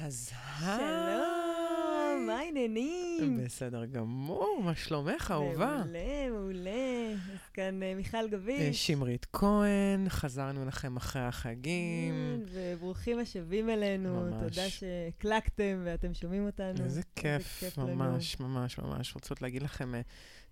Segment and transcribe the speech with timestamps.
[0.00, 3.40] אז שלום, מה העניינים?
[3.44, 5.76] בסדר גמור, מה שלומך, אהובה?
[5.76, 7.12] מעולה, מעולה.
[7.32, 8.86] אז כאן אה, מיכל אה, גביש.
[8.86, 12.14] שמרית כהן, חזרנו לכם אחרי החגים.
[12.14, 14.20] כן, וברוכים השבים אלינו.
[14.20, 14.42] ממש.
[14.42, 16.84] תודה שהקלקתם ואתם שומעים אותנו.
[16.84, 17.94] איזה כיף, לנו.
[17.96, 19.14] ממש, ממש, ממש.
[19.14, 20.00] רוצות להגיד לכם אה,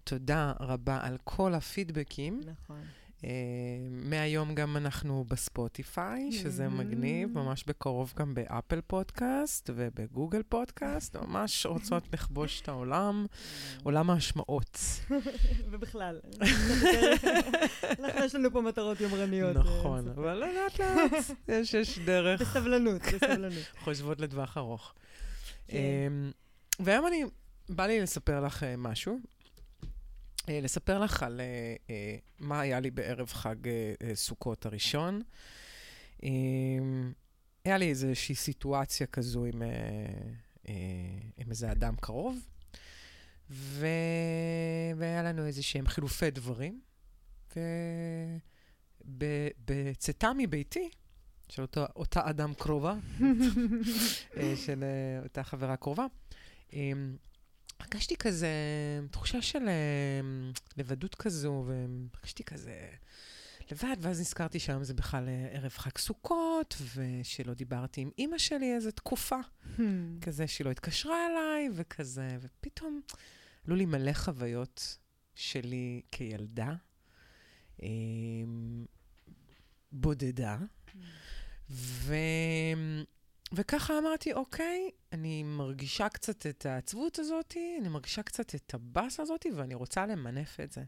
[0.04, 2.40] תודה רבה על כל הפידבקים.
[2.46, 2.80] נכון.
[3.24, 3.28] אה,
[3.90, 6.70] מהיום גם אנחנו בספוטיפיי, שזה Mhm.
[6.70, 13.26] מגניב, ממש בקרוב גם באפל פודקאסט ובגוגל פודקאסט, ממש רוצות לכבוש את העולם,
[13.82, 14.78] עולם ההשמעות.
[15.70, 16.20] ובכלל.
[18.00, 19.56] אנחנו, יש לנו פה מטרות יומרניות.
[19.56, 20.08] אה, נכון.
[20.08, 21.12] אבל לאט לאט,
[21.48, 23.64] יש, יש דרך, בסבלנות, בסבלנות.
[23.84, 24.94] חושבות לטווח ארוך.
[25.68, 25.76] כן.
[25.76, 26.30] אמ,
[26.80, 27.24] והיום אני,
[27.68, 29.18] בא לי לספר לך אה, משהו.
[30.48, 33.56] אה, לספר לך על אה, אה, מה היה לי בערב חג
[34.14, 35.22] סוכות הראשון.
[36.22, 37.12] אמ,
[37.64, 39.62] היה לי איזושהי סיטואציה כזו עם,
[41.36, 42.38] עם איזה אדם קרוב,
[43.50, 43.86] ו...
[44.96, 46.80] והיה לנו איזה שהם חילופי דברים,
[49.04, 50.90] ובצאתה מביתי,
[51.48, 52.94] של אותו, אותה אדם קרובה,
[54.64, 54.84] של
[55.24, 56.06] אותה חברה קרובה,
[56.72, 57.16] אמ,
[57.80, 58.48] הרגשתי כזה
[59.10, 60.20] תחושה של אה,
[60.76, 62.88] לבדות כזו, והרגשתי כזה
[63.70, 68.74] לבד, ואז נזכרתי שהיום זה בכלל אה, ערב חג סוכות, ושלא דיברתי עם אימא שלי
[68.74, 69.38] איזה תקופה,
[70.20, 73.00] כזה שהיא לא התקשרה אליי, וכזה, ופתאום
[73.66, 74.98] עלו לי מלא חוויות
[75.34, 76.72] שלי כילדה,
[77.82, 77.88] אה,
[79.92, 80.58] בודדה,
[81.70, 82.14] ו...
[83.56, 89.46] וככה אמרתי, אוקיי, אני מרגישה קצת את העצבות הזאת, אני מרגישה קצת את הבאס הזאת,
[89.56, 90.82] ואני רוצה למנף את זה.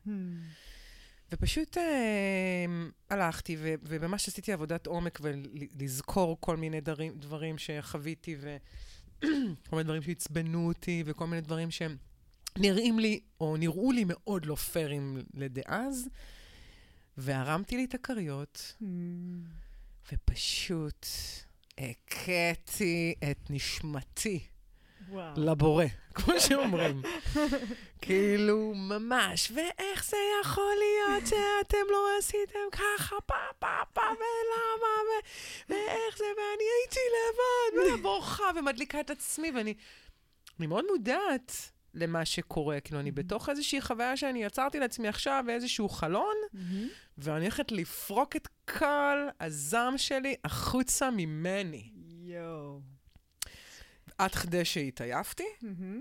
[1.33, 2.65] ופשוט אה,
[3.11, 9.27] הלכתי, ו- וממש עשיתי עבודת עומק ולזכור כל מיני דברים, דברים שחוויתי, וכל
[9.73, 11.97] מיני דברים שעצבנו אותי, וכל מיני דברים שהם
[12.59, 16.09] נראים לי, או נראו לי מאוד לא פיירים לדאז,
[17.17, 18.77] והרמתי לי את הכריות,
[20.13, 21.07] ופשוט
[21.79, 24.41] הכיתי את נשמתי
[25.09, 25.33] וואו.
[25.37, 27.03] לבורא, כמו שאומרים.
[28.03, 35.73] כאילו, ממש, ואיך זה יכול להיות שאתם לא עשיתם ככה, פה, פה, פה, ולמה, ו-
[35.73, 39.75] ואיך זה, ואני הייתי לבד, ובוכה, ומדליקה את עצמי, ואני
[40.59, 41.53] אני מאוד מודעת
[41.97, 42.81] למה שקורה.
[42.81, 46.89] כאילו, אני בתוך איזושהי חוויה שאני יצרתי לעצמי עכשיו, באיזשהו חלון, מהמם.
[47.19, 48.49] ואני הולכת לפרוק את
[48.79, 51.91] כל הזעם שלי החוצה ממני.
[52.21, 52.81] יואו.
[54.19, 56.01] עד כדי שהתעייפתי, מהמם.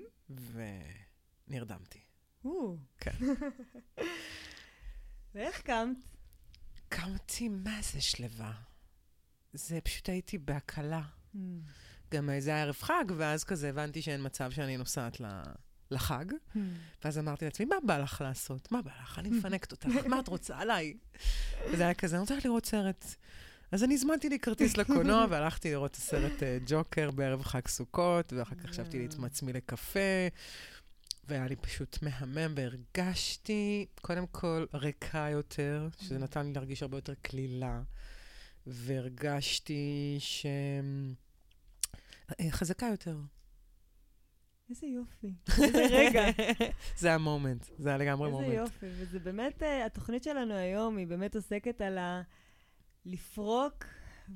[1.47, 1.99] ונרדמתי.
[2.45, 2.77] או.
[2.97, 3.11] כן.
[5.35, 5.97] ואיך קמת?
[6.89, 8.51] קמתי, מה זה שלווה?
[9.53, 11.01] זה פשוט הייתי בהקלה.
[12.11, 15.41] גם זה היה ערב חג, ואז כזה הבנתי שאין מצב שאני נוסעת ל-
[15.91, 16.25] לחג.
[17.03, 18.71] ואז אמרתי לעצמי, מה בא לך לעשות?
[18.71, 19.19] מה בא לך?
[19.19, 20.93] אני מפנקת אותך, מה את רוצה עליי?
[21.71, 23.15] וזה היה כזה, אני רוצה לראות סרט.
[23.71, 28.33] אז אני הזמנתי לי כרטיס לקולנוע, והלכתי לראות את הסרט אה, ג'וקר בערב חג סוכות,
[28.33, 29.99] ואחר כך חשבתי לי עצמי לקפה,
[31.27, 37.13] והיה לי פשוט מהמם, והרגשתי, קודם כל, ריקה יותר, שזה נתן לי להרגיש הרבה יותר
[37.21, 37.81] קלילה,
[38.67, 40.45] והרגשתי ש...
[42.39, 43.17] אה, חזקה יותר.
[44.69, 45.33] איזה יופי.
[45.63, 46.23] איזה רגע.
[46.97, 48.57] זה המומנט, זה היה לגמרי איזה מומנט.
[48.57, 48.85] יופי.
[48.89, 52.21] וזה באמת, אה, התוכנית שלנו היום היא באמת עוסקת על ה...
[53.05, 53.85] לפרוק,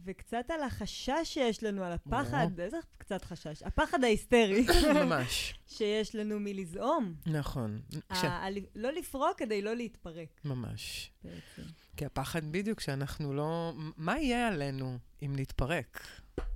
[0.06, 3.63] וקצת על החשש שיש לנו, על הפחד, איזה קצת חשש?
[3.63, 4.66] הפחד ההיסטרי
[5.03, 7.13] ממש, שיש לנו מלזעום.
[7.25, 7.81] נכון.
[8.09, 11.12] ה- לא לפרוק כדי לא להתפרק, ממש.
[11.23, 11.69] בעצם.
[11.97, 13.73] כי הפחד בדיוק שאנחנו לא...
[13.97, 16.00] מה יהיה עלינו אם נתפרק?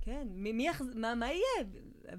[0.00, 0.86] כן, מי, מי יחז...
[0.94, 1.68] מה, מה יהיה?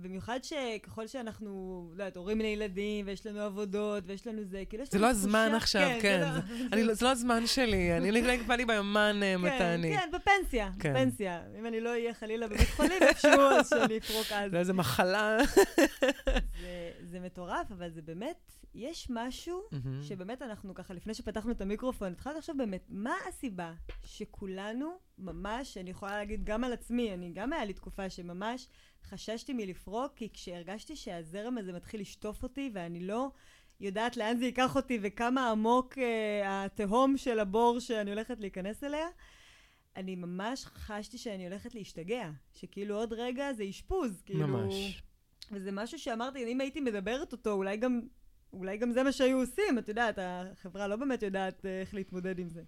[0.02, 1.50] במיוחד שככל שאנחנו,
[1.96, 5.12] לא יודעת, הורים לילדים, ויש לנו עבודות, ויש לנו זה, כאילו יש זה לנו לא
[5.12, 6.22] הזמן עכשיו, כן.
[6.22, 9.38] זה זה- לא- אני לא- זה לא הזמן שלי, אני לא בא לי ביומן אה,
[9.38, 9.98] מתי כן, אני.
[9.98, 10.94] כן, בפנסיה, כן.
[10.94, 11.42] בפנסיה.
[11.60, 14.52] אם אני לא אהיה חלילה בבית חולים איפשהו, אז שאני אפרוק אז.
[14.52, 15.38] זה איזה מחלה.
[16.62, 19.62] זה, זה מטורף, אבל זה באמת, יש משהו.
[20.02, 25.90] שבאמת אנחנו ככה, לפני שפתחנו את המיקרופון, התחלתי לחשוב באמת, מה הסיבה שכולנו ממש, אני
[25.90, 28.68] יכולה להגיד גם על עצמי, אני גם היה לי תקופה שממש
[29.04, 33.32] חששתי מלפרוק, כי כשהרגשתי שהזרם הזה מתחיל לשטוף אותי, ואני לא
[33.80, 39.08] יודעת לאן זה ייקח אותי וכמה עמוק אה, התהום של הבור שאני הולכת להיכנס אליה,
[39.96, 44.48] אני ממש חשתי שאני הולכת להשתגע, שכאילו עוד רגע זה אשפוז, כאילו...
[44.48, 45.04] ממש.
[45.52, 48.02] וזה משהו שאמרתי, אם הייתי מדברת אותו, אולי גם,
[48.54, 52.40] אולי גם זה מה שהיו עושים, את יודעת, החברה לא באמת יודעת אה, איך להתמודד
[52.40, 52.64] עם זה.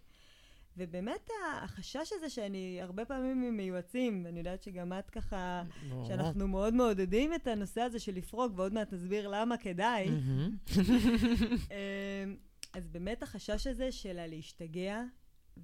[0.77, 1.29] ובאמת
[1.63, 5.63] החשש הזה שאני הרבה פעמים עם מיועצים, ואני יודעת שגם את ככה,
[6.07, 10.07] שאנחנו מאוד מעודדים את הנושא הזה של לפרוק, ועוד מעט נסביר למה כדאי.
[11.71, 12.35] אמ,
[12.73, 15.03] אז באמת החשש הזה של הלהשתגע,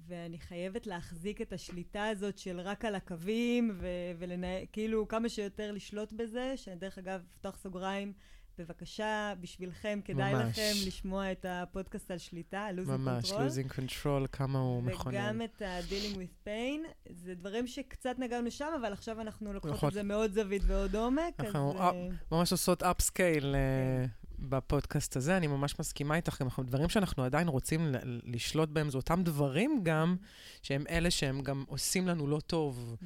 [0.06, 3.80] ואני חייבת להחזיק את השליטה הזאת של רק על הקווים,
[4.18, 8.12] וכאילו כמה שיותר לשלוט בזה, שדרך אגב, פתוח סוגריים,
[8.58, 10.58] בבקשה, בשבילכם, כדאי ממש.
[10.58, 13.38] לכם לשמוע את הפודקאסט על שליטה, על ממש, control.
[13.38, 15.16] ממש, losing control, כמה הוא מכונן.
[15.16, 17.10] וגם את ה-dealing with pain.
[17.10, 19.88] זה דברים שקצת נגענו שם, אבל עכשיו אנחנו לוקחות נכון.
[19.88, 21.40] את זה מאוד זווית ועוד עומק.
[21.40, 22.34] אנחנו אז, uh...
[22.34, 24.08] ממש עושות upscale uh,
[24.38, 25.36] בפודקאסט הזה.
[25.36, 30.16] אני ממש מסכימה איתך, גם דברים שאנחנו עדיין רוצים לשלוט בהם, זה אותם דברים גם,
[30.62, 32.96] שהם אלה שהם גם עושים לנו לא טוב.
[33.00, 33.04] Mm.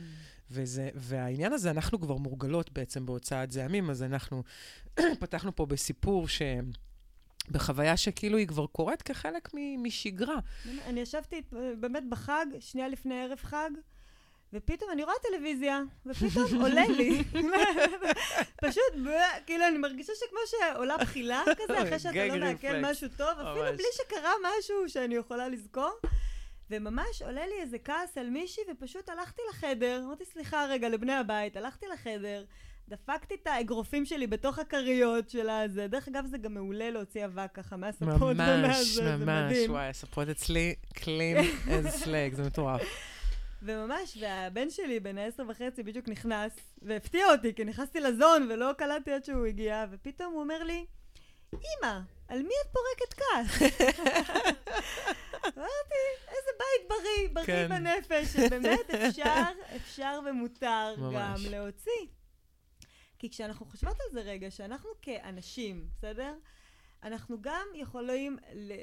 [0.51, 4.43] וזה, והעניין הזה, אנחנו כבר מורגלות בעצם בהוצאת זעמים, אז אנחנו
[5.21, 6.43] פתחנו פה בסיפור ש...
[7.51, 9.49] בחוויה שכאילו היא כבר קורית כחלק
[9.79, 10.39] משגרה.
[10.87, 11.43] אני ישבתי
[11.81, 13.71] באמת בחג, שנייה לפני ערב חג,
[14.53, 17.25] ופתאום אני רואה טלוויזיה, ופתאום עולה לי.
[18.65, 19.09] פשוט,
[19.47, 23.87] כאילו, אני מרגישה שכמו שעולה בחילה כזה, אחרי שאתה לא מעכל משהו טוב, אפילו בלי
[23.93, 25.91] שקרה משהו שאני יכולה לזכור.
[26.71, 31.57] וממש עולה לי איזה כעס על מישהי, ופשוט הלכתי לחדר, אמרתי סליחה רגע לבני הבית,
[31.57, 32.45] הלכתי לחדר,
[32.89, 35.87] דפקתי את האגרופים שלי בתוך הכריות של הזה.
[35.87, 41.67] דרך אגב, זה גם מעולה להוציא אבק ככה מהספות ממש, ממש, וואי, הספות אצלי clean
[41.67, 42.83] as slag, זה מטורף.
[43.63, 49.13] וממש, והבן שלי, בן העשר וחצי, בדיוק נכנס, והפתיע אותי, כי נכנסתי לזון ולא קלטתי
[49.13, 50.87] עד שהוא הגיע, ופתאום הוא אומר לי,
[51.55, 51.99] אמא,
[52.29, 53.73] על מי את פורקת כעס?
[55.57, 55.95] אמרתי,
[56.29, 57.69] איזה בית בריא, בריא כן.
[57.69, 59.45] בנפש, שבאמת אפשר,
[59.77, 61.15] אפשר ומותר ממש.
[61.15, 62.07] גם להוציא.
[63.19, 66.35] כי כשאנחנו חושבות על זה רגע, שאנחנו כאנשים, בסדר?
[67.03, 68.39] אנחנו גם יכולים,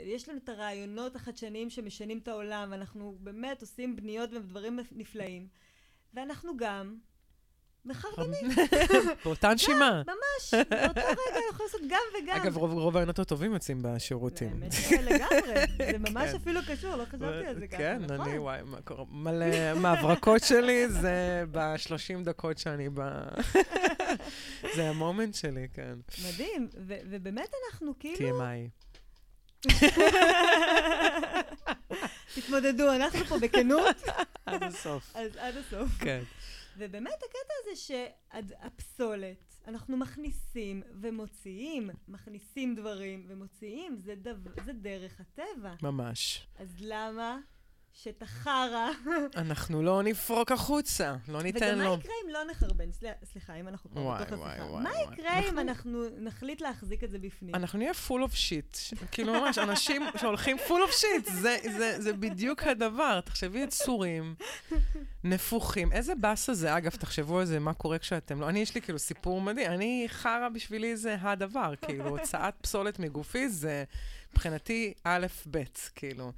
[0.05, 5.47] יש לנו את הרעיונות החדשניים שמשנים את העולם, ואנחנו באמת עושים בניות ודברים נפלאים,
[6.13, 6.97] ואנחנו גם
[7.85, 8.49] מחרבנים.
[9.25, 10.01] באותה נשימה.
[10.07, 12.35] ממש, באותו רגע יכול לעשות גם וגם.
[12.35, 14.63] אגב, רוב הרעיונות הטובים יוצאים בשירותים.
[14.63, 14.73] האמת
[15.03, 16.35] לגמרי, זה ממש כן.
[16.35, 18.59] אפילו קשור, לא חשבתי על זה ככה, כן, אני, וואי,
[19.09, 23.01] מלא מההברקות שלי זה ב-30 דקות שאני ב...
[24.75, 25.93] זה המומנט שלי, כן.
[26.27, 26.69] מדהים,
[27.09, 28.41] ובאמת אנחנו כאילו...
[28.41, 28.85] TMI.
[32.35, 33.95] תתמודדו, אנחנו פה בכנות.
[34.45, 35.15] עד הסוף.
[35.15, 35.89] עד הסוף.
[35.99, 36.21] כן.
[36.77, 44.31] ובאמת הקטע הזה שהפסולת, אנחנו מכניסים ומוציאים, מכניסים דברים ומוציאים, זה, דו,
[44.65, 45.73] זה דרך הטבע.
[45.81, 46.47] ממש.
[46.55, 47.39] אז למה
[48.03, 48.89] שאת החרא...
[49.37, 51.83] אנחנו לא נפרוק החוצה, לא ניתן לו.
[51.83, 52.89] וגם מה יקרה אם לא נחרבן?
[53.23, 54.79] סליחה, אם אנחנו כבר בתוך השיחה.
[54.79, 57.55] מה יקרה אם אנחנו נחליט להחזיק את זה בפנים?
[57.55, 58.95] אנחנו נהיה full of shit.
[59.11, 61.31] כאילו ממש, אנשים שהולכים full of shit,
[61.99, 63.21] זה בדיוק הדבר.
[63.21, 64.35] תחשבי את סורים,
[65.23, 65.91] נפוחים.
[65.91, 68.49] איזה באסה זה, אגב, תחשבו על זה, מה קורה כשאתם לא...
[68.49, 69.71] אני, יש לי כאילו סיפור מדהים.
[69.71, 71.73] אני, חרא בשבילי זה הדבר.
[71.81, 73.83] כאילו, הוצאת פסולת מגופי זה
[74.33, 75.63] מבחינתי א', ב',
[75.95, 76.31] כאילו.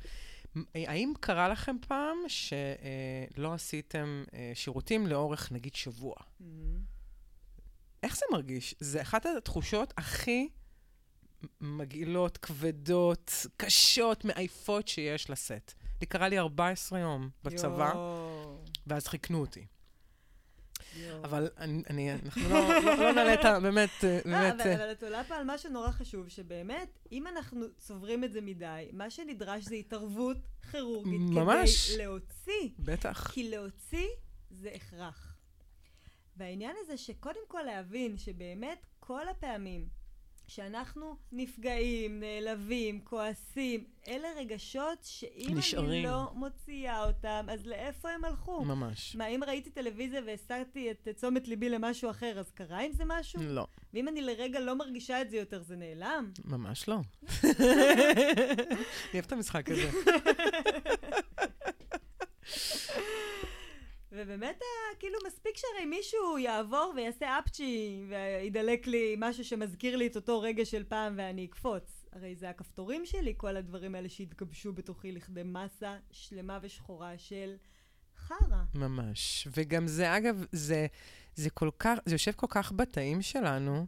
[0.76, 6.16] האם קרה לכם פעם שלא עשיתם אה, שירותים לאורך, נגיד, שבוע?
[6.16, 6.44] Mm-hmm.
[8.04, 8.76] איך זה מרגיש?
[8.80, 10.50] זה אחת התחושות הכי
[11.62, 15.74] מגעילות, כבדות, קשות, מעייפות שיש לשאת.
[16.02, 17.94] לי קרה לי 14 יום בצבא,
[18.88, 19.66] ואז חיכנו אותי.
[21.24, 23.60] אבל אני, אנחנו לא, לא, לא נעלה את ה...
[23.60, 24.66] באמת, אה, באמת...
[24.66, 28.42] לא, אבל את עולה פה על משהו נורא חשוב, שבאמת, אם אנחנו צוברים את זה
[28.42, 30.38] מדי, מה שנדרש זה התערבות
[30.72, 31.22] כירורגית.
[31.22, 31.90] ממש.
[31.90, 32.70] כדי להוציא.
[32.80, 33.32] בטח.
[33.32, 34.08] כי להוציא
[34.52, 35.38] זה הכרח.
[36.38, 39.88] והעניין הזה שקודם כל להבין שבאמת כל הפעמים
[40.48, 45.90] שאנחנו נפגעים, נעלבים, כועסים, אלה רגשות שאם נשארים.
[45.90, 48.66] אני לא מוציאה אותם, אז לאיפה הם הלכו?
[48.66, 49.16] ממש.
[49.16, 53.40] מה, אם ראיתי טלוויזיה והסרתי את תשומת ליבי למשהו אחר, אז קרה עם זה משהו?
[53.44, 53.68] לא.
[53.94, 56.32] ואם אני לרגע לא מרגישה את זה יותר, זה נעלם?
[56.46, 56.96] ממש לא.
[57.34, 57.44] אני
[59.14, 59.90] אוהב את המשחק הזה.
[64.18, 64.62] ובאמת,
[65.00, 70.66] כאילו, מספיק שהרי מישהו יעבור ויעשה אפצ'י וידלק לי משהו שמזכיר לי את אותו רגע
[70.66, 72.06] של פעם ואני אקפוץ.
[72.14, 77.56] הרי זה הכפתורים שלי, כל הדברים האלה שהתגבשו בתוכי לכדי מסה שלמה ושחורה של
[78.18, 78.64] חרא.
[78.76, 79.48] ממש.
[79.56, 80.88] וגם זה, אגב, זה,
[81.36, 83.86] זה כל כך, זה יושב כל כך בתאים שלנו.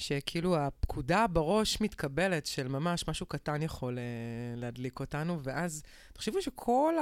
[0.00, 6.94] שכאילו הפקודה בראש מתקבלת של ממש משהו קטן יכול uh, להדליק אותנו, ואז תחשבו שכל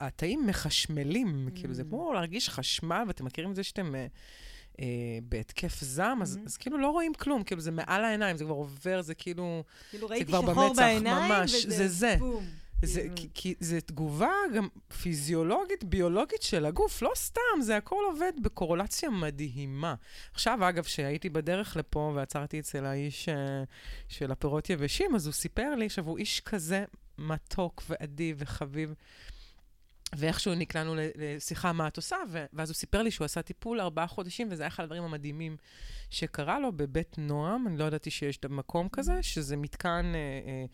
[0.00, 1.58] התאים מחשמלים, mm.
[1.58, 3.94] כאילו זה כמו להרגיש חשמל, ואתם מכירים את זה שאתם...
[3.94, 4.78] uh, uh,
[5.22, 6.22] בהתקף זעם, mm-hmm.
[6.22, 9.62] אז, אז כאילו לא רואים כלום, כאילו זה מעל העיניים, זה כבר עובר, זה כאילו...
[9.90, 12.16] כאילו ראיתי שחור בעיניים, ממש, וזה זה זה.
[12.18, 12.44] בום.
[12.82, 13.16] זה, כאילו.
[13.16, 14.68] כי, כי זה תגובה גם
[15.02, 19.94] פיזיולוגית, ביולוגית של הגוף, לא סתם, זה הכל עובד בקורולציה מדהימה.
[20.32, 23.32] עכשיו, אגב, כשהייתי בדרך לפה ועצרתי אצל האיש uh,
[24.08, 26.84] של הפירות יבשים, אז הוא סיפר לי, עכשיו, הוא איש כזה
[27.18, 28.94] מתוק ואדיב וחביב.
[30.14, 32.16] ואיכשהו נקלענו לשיחה מה את עושה,
[32.52, 35.56] ואז הוא סיפר לי שהוא עשה טיפול ארבעה חודשים, וזה היה אחד הדברים המדהימים
[36.10, 40.64] שקרה לו בבית נועם, אני לא ידעתי שיש מקום כזה, שזה מתקן אה, אה,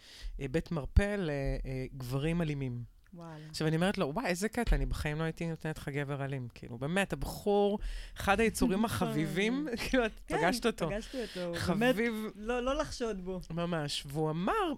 [0.41, 2.93] אה, בית מרפא לגברים אלימים.
[3.15, 3.45] וואלה.
[3.51, 6.49] עכשיו, אני אומרת לו, וואי, איזה קטע, אני בחיים לא הייתי נותנת לך גבר אלים.
[6.55, 7.79] כאילו, באמת, הבחור,
[8.17, 10.89] אחד היצורים החביבים, כאילו, את כן, פגשת אותו.
[10.89, 11.45] פגשתי אותו.
[11.45, 13.41] הוא באמת, חביב לא לא לחשוד בו.
[13.51, 14.05] ממש.
[14.07, 14.73] והוא אמר,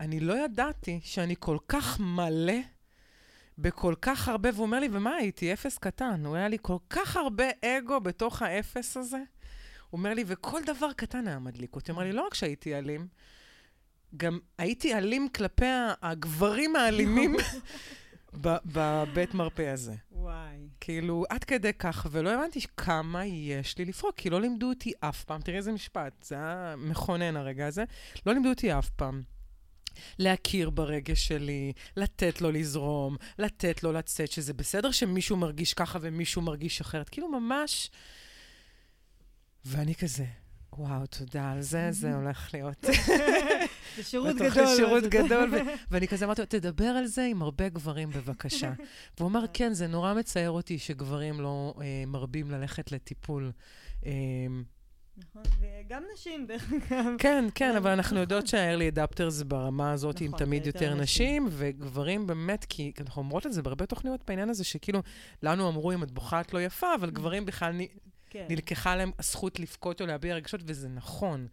[0.00, 2.52] אני לא ידעתי שאני כל כך מלא
[3.58, 5.52] בכל כך הרבה, והוא אומר לי, ומה הייתי?
[5.52, 6.26] אפס קטן.
[6.26, 9.16] הוא היה לי כל כך הרבה אגו בתוך האפס הזה.
[9.90, 11.90] הוא אומר לי, וכל דבר קטן היה מדליק אותי.
[11.90, 13.06] הוא אומר לי, לא רק שהייתי אלים,
[14.16, 15.66] גם הייתי אלים כלפי
[16.02, 17.36] הגברים האלימים
[18.44, 19.94] בבית מרפא הזה.
[20.12, 20.68] וואי.
[20.80, 25.24] כאילו, עד כדי כך, ולא הבנתי כמה יש לי לפרוק, כי לא לימדו אותי אף
[25.24, 27.84] פעם, תראי איזה משפט, זה היה מכונן הרגע הזה,
[28.26, 29.22] לא לימדו אותי אף פעם.
[30.18, 36.42] להכיר ברגש שלי, לתת לו לזרום, לתת לו לצאת, שזה בסדר שמישהו מרגיש ככה ומישהו
[36.42, 37.08] מרגיש אחרת.
[37.08, 37.90] כאילו, ממש...
[39.64, 40.24] ואני כזה,
[40.78, 42.84] וואו, תודה על זה, זה הולך להיות...
[43.96, 44.76] זה שירות גדול.
[44.76, 45.50] שירות מה גדול,
[45.90, 48.72] ואני כזה אמרתי לו, תדבר על זה עם הרבה גברים בבקשה.
[49.18, 53.52] והוא אמר, כן, זה נורא מצער אותי שגברים לא אה, מרבים ללכת לטיפול.
[54.06, 54.12] אה,
[55.18, 57.04] נכון, וגם נשים, דרך אגב.
[57.18, 58.18] כן, כן, אבל- אבל אנחנו נכון.
[58.20, 63.46] יודעות שה-early adapters ברמה הזאת הם נכון, תמיד יותר נשים, וגברים באמת, כי אנחנו אומרות
[63.46, 65.00] את זה בהרבה תוכניות בעניין הזה, שכאילו,
[65.42, 67.72] לנו אמרו אם את בוכה את לא יפה, אבל גברים בכלל
[68.30, 68.46] כן.
[68.48, 71.46] נלקחה להם הזכות לבכות או להביע רגשות, וזה נכון.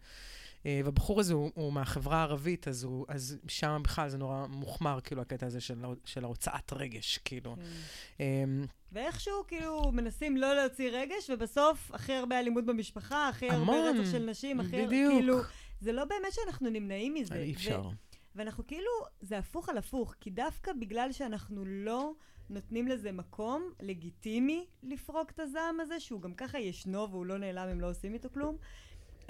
[0.66, 4.98] אה, והבחור הזה הוא, הוא מהחברה הערבית, אז, הוא, אז שם בכלל זה נורא מוחמר,
[5.04, 7.56] כאילו, הקטע הזה של, של ההוצאת רגש, כאילו.
[7.56, 8.24] כן.
[8.24, 14.00] אמ, ואיכשהו כאילו מנסים לא להוציא רגש, ובסוף הכי הרבה אלימות במשפחה, הכי הרבה המון,
[14.00, 14.86] רצח של נשים, הכי...
[14.86, 15.12] בדיוק.
[15.12, 15.38] כאילו,
[15.80, 17.34] זה לא באמת שאנחנו נמנעים מזה.
[17.34, 17.88] אי ו- אפשר.
[18.34, 18.90] ואנחנו כאילו,
[19.20, 22.12] זה הפוך על הפוך, כי דווקא בגלל שאנחנו לא
[22.50, 27.68] נותנים לזה מקום לגיטימי לפרוק את הזעם הזה, שהוא גם ככה ישנו והוא לא נעלם
[27.68, 28.56] אם לא עושים איתו כלום,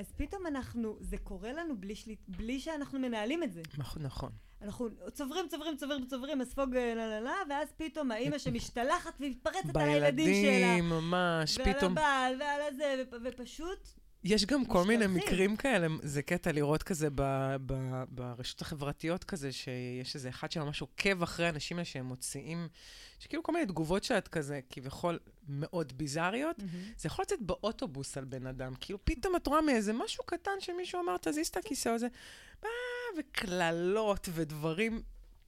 [0.03, 3.63] אז פתאום אנחנו, זה קורה לנו בלי, שליט, בלי שאנחנו מנהלים את זה.
[3.79, 4.31] נכון, נכון.
[4.63, 9.77] אנחנו צוברים, צוברים, צוברים, צוברים, מספוג אה, לה לה לה, ואז פתאום האימא שמשתלחת ומתפרצת
[9.77, 10.53] על הילדים שלה.
[10.53, 11.93] בילדים, ממש, ועל פתאום...
[11.93, 13.89] הבעל, ועל הזה, ופ- ופשוט,
[14.25, 15.07] יש גם כל מיני.
[15.07, 17.23] מקרים כאלה, זה קטע לראות כזה ב,
[17.67, 22.69] ב, ברשתות החברתיות כזה, שיש איזה אחד שממש עוקב אחרי אנשים האלה שהם מוציאים,
[23.19, 26.57] שכאילו כל מיני תגובות שאת כזה, כביכול מאוד ביזריות,
[26.97, 31.01] זה יכול לצאת באוטובוס על בן אדם, כאילו פתאום את רואה מאיזה משהו קטן שמישהו
[31.01, 32.07] אמר, תזיז את הכיסא הזה,
[32.63, 32.69] מה,
[33.19, 35.03] וקללות ודברים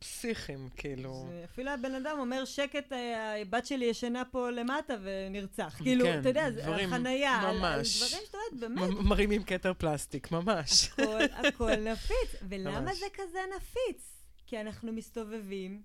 [0.04, 1.26] פסיכיים, כאילו.
[1.30, 5.74] זה- אפילו הבן אדם אומר, שקט, אה, הבת שלי ישנה פה למטה ונרצח.
[5.82, 8.02] כאילו, כן, אתה יודע, זה דברים על- על ממש.
[8.02, 10.88] דברים שאתה אומרת, באמת, מרימים כתר פלסטיק, ממש.
[10.92, 11.18] הכל,
[11.48, 12.40] הכל נפיץ.
[12.48, 12.98] ולמה ממש.
[12.98, 14.02] זה כזה נפיץ?
[14.46, 15.82] כי אנחנו מסתובבים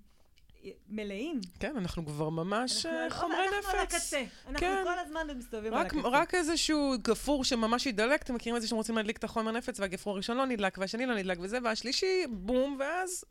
[0.90, 1.42] מלאים.
[1.60, 3.94] כן, אנחנו כבר ממש אנחנו אה, על- חומרי אנחנו על נפץ.
[3.96, 4.24] הקצה.
[4.46, 4.82] אנחנו כן.
[4.84, 6.08] כל הזמן מסתובבים על רק, הקצה.
[6.08, 9.80] רק איזשהו גפרור שממש ידלק, אתם מכירים את זה שאתם רוצים להדליק את החומר נפץ,
[9.80, 13.24] והגפרור הראשון לא נדלק, והשני לא נדלק, וזה, והשלישי, בום, ואז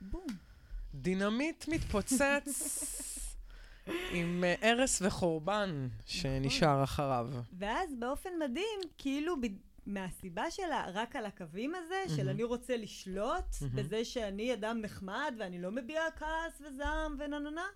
[0.00, 0.26] בום.
[0.94, 2.50] דינמיט מתפוצץ
[4.12, 7.28] עם אה, הרס וחורבן שנשאר אחריו.
[7.58, 9.46] ואז באופן מדהים, כאילו ב...
[9.86, 12.28] מהסיבה שלה, רק על הקווים הזה, של.
[12.28, 13.44] אני רוצה לשלוט.
[13.74, 17.66] בזה שאני אדם נחמד ואני לא מביע כעס וזעם ונננה,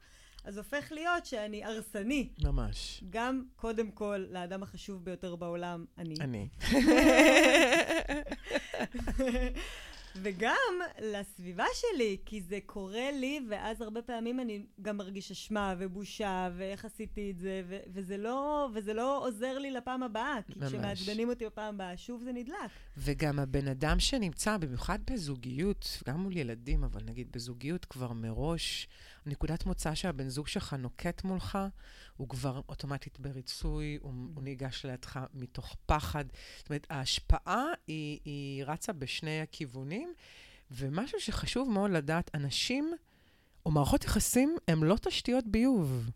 [0.44, 2.28] אז הופך להיות שאני הרסני.
[2.42, 3.04] ממש.
[3.10, 6.14] גם, קודם כל, לאדם החשוב ביותר בעולם, אני.
[6.20, 6.48] אני.
[10.22, 16.50] וגם לסביבה שלי, כי זה קורה לי, ואז הרבה פעמים אני גם מרגיש אשמה ובושה,
[16.56, 20.68] ואיך עשיתי את זה, ו- וזה, לא, וזה לא עוזר לי לפעם הבאה, כי ממש.
[20.68, 22.54] כשמעצבנים אותי בפעם הבאה, שוב זה נדלק.
[22.96, 28.88] וגם הבן אדם שנמצא, במיוחד בזוגיות, גם מול ילדים, אבל נגיד בזוגיות כבר מראש,
[29.26, 31.58] נקודת מוצא שהבן זוג שלך נוקט מולך,
[32.16, 36.24] הוא כבר אוטומטית בריצוי, הוא, הוא ניגש לידך מתוך פחד.
[36.58, 40.14] זאת אומרת, ההשפעה היא, היא רצה בשני הכיוונים,
[40.70, 42.92] ומשהו שחשוב מאוד לדעת, אנשים
[43.66, 46.10] או מערכות יחסים הם לא תשתיות ביוב.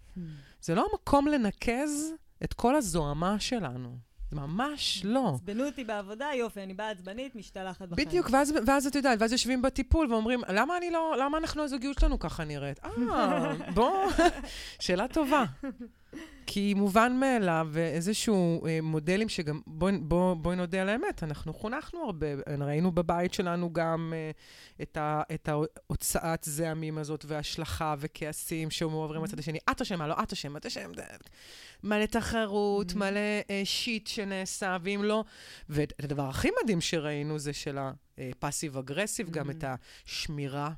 [0.62, 2.12] זה לא המקום לנקז
[2.44, 4.07] את כל הזוהמה שלנו.
[4.32, 5.32] ממש לא.
[5.34, 8.08] עצבנו אותי בעבודה, יופי, אני באה עצבנית, משתלחת בחיים.
[8.08, 11.98] בדיוק, ואז, ואז את יודעת, ואז יושבים בטיפול ואומרים, למה אני לא, למה אנחנו, הזוגיות
[11.98, 12.80] שלנו ככה נראית?
[12.84, 14.10] אה, בוא,
[14.80, 15.44] שאלה טובה.
[16.50, 22.04] כי מובן מאליו, ואיזשהו אה, מודלים שגם, בואי בוא, בוא נודה על האמת, אנחנו חונכנו
[22.04, 22.26] הרבה,
[22.58, 24.30] ראינו בבית שלנו גם אה,
[24.82, 29.58] את, ה, את ההוצאת זעמים הזאת, והשלכה וכעסים שמועברים לצד השני.
[29.70, 30.92] את אשמה, לא את אשמה, את אשמה.
[31.82, 32.96] מלא תחרות, mm-hmm.
[32.96, 35.24] מלא אה, שיט שנעשה, ואם לא...
[35.68, 37.78] ואת הדבר הכי מדהים שראינו זה של
[38.18, 39.30] הפאסיב אגרסיב, mm-hmm.
[39.30, 39.64] גם את
[40.06, 40.72] השמירה.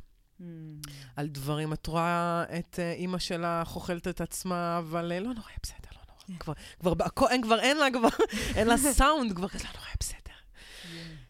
[1.16, 1.72] על דברים.
[1.72, 6.00] את רואה את uh, אימא שלה חוכלת את עצמה, אבל uh, לא נורא, בסדר, לא
[6.08, 6.38] נורא.
[6.38, 8.08] כבר, כבר, כבר, אין, כבר אין לה, כבר,
[8.56, 10.16] אין לה סאונד, כבר כזה, לא נורא, בסדר.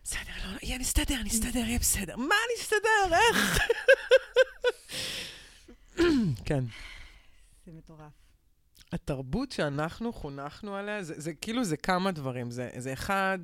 [0.04, 2.16] בסדר, לא, יהיה, נסתדר, נסתדר, יהיה בסדר.
[2.16, 3.14] מה נסתדר?
[3.28, 3.58] איך?
[6.46, 6.64] כן.
[7.66, 8.29] זה מטורף.
[8.92, 12.50] התרבות שאנחנו חונכנו עליה, זה, זה כאילו, זה כמה דברים.
[12.50, 13.38] זה, זה אחד,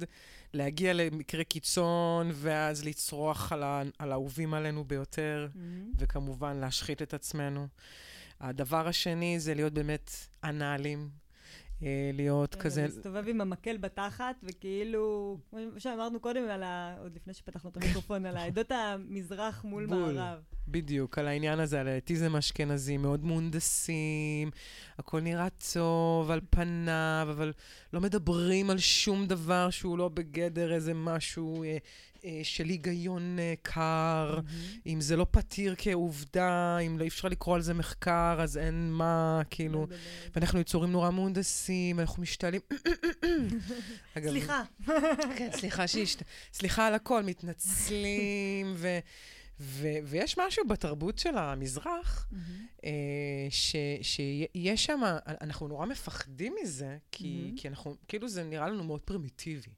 [0.54, 5.94] להגיע למקרה קיצון, ואז לצרוח על, ה, על האהובים עלינו ביותר, mm-hmm.
[5.98, 7.66] וכמובן להשחית את עצמנו.
[8.40, 10.10] הדבר השני זה להיות באמת
[10.44, 11.08] אנאלים,
[12.12, 12.82] להיות כן, כזה...
[12.82, 16.96] להסתובב עם המקל בתחת, וכאילו, כמו שאמרנו קודם, ה...
[17.00, 20.38] עוד לפני שפתחנו את המיקרופון, על העדות המזרח מול מערב.
[20.68, 24.50] בדיוק, על העניין הזה, על האטיזם אשכנזי, מאוד מהונדסים,
[24.98, 27.52] הכל נראה טוב על פניו, אבל
[27.92, 31.78] לא מדברים על שום דבר שהוא לא בגדר איזה משהו אה, אה,
[32.42, 34.38] של היגיון אה, קר.
[34.38, 34.80] Mm-hmm.
[34.86, 39.42] אם זה לא פתיר כעובדה, אם לא אפשר לקרוא על זה מחקר, אז אין מה,
[39.50, 39.86] כאילו...
[40.34, 42.60] ואנחנו יצורים נורא מהונדסים, אנחנו משתעלים...
[44.28, 44.62] סליחה.
[45.38, 46.22] כן, סליחה שהשת...
[46.52, 48.98] סליחה על הכל, מתנצלים, ו...
[49.60, 52.36] ו- ויש משהו בתרבות של המזרח, mm-hmm.
[52.84, 52.90] אה,
[53.50, 55.00] ש- שיש שם,
[55.40, 57.60] אנחנו נורא מפחדים מזה, כי, mm-hmm.
[57.60, 59.70] כי אנחנו, כאילו זה נראה לנו מאוד פרימיטיבי.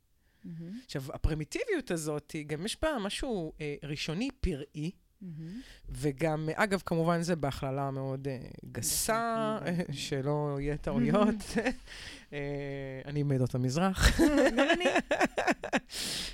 [0.45, 0.85] Mm-hmm.
[0.85, 4.91] עכשיו, הפרימיטיביות הזאת, גם יש בה משהו אה, ראשוני, פראי,
[5.23, 5.27] mm-hmm.
[5.89, 8.39] וגם, אגב, כמובן זה בהכללה מאוד אה,
[8.73, 11.35] גסה, אה, שלא יהיה טעויות.
[12.33, 12.39] אה,
[13.05, 14.21] אני מעדות המזרח.
[14.57, 14.85] גם אני.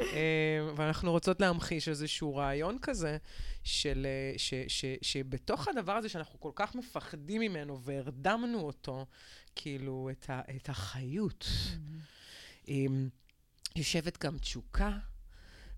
[0.01, 3.17] אה, ואנחנו רוצות להמחיש איזשהו רעיון כזה,
[3.65, 9.07] של, אה, ש, ש, שבתוך הדבר הזה שאנחנו כל כך מפחדים ממנו והרדמנו אותו,
[9.55, 12.69] כאילו, את, ה, את החיות, mm-hmm.
[13.77, 14.99] יושבת גם תשוקה.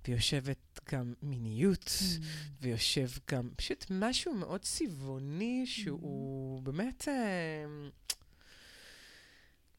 [0.09, 2.23] ויושבת גם מיניות, mm.
[2.61, 6.63] ויושב גם פשוט משהו מאוד צבעוני, שהוא mm.
[6.63, 7.09] באמת...
[7.09, 7.65] אה,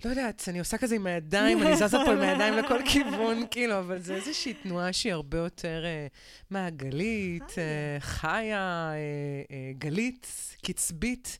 [0.05, 3.79] לא יודעת, אני עושה כזה עם הידיים, אני זזה פה עם הידיים לכל כיוון, כאילו,
[3.79, 6.15] אבל זה איזושהי תנועה שהיא הרבה יותר uh,
[6.49, 10.27] מעגלית, uh, חיה, uh, uh, גלית,
[10.65, 11.37] קצבית,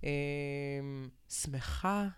[0.00, 0.04] uh,
[1.28, 2.08] שמחה.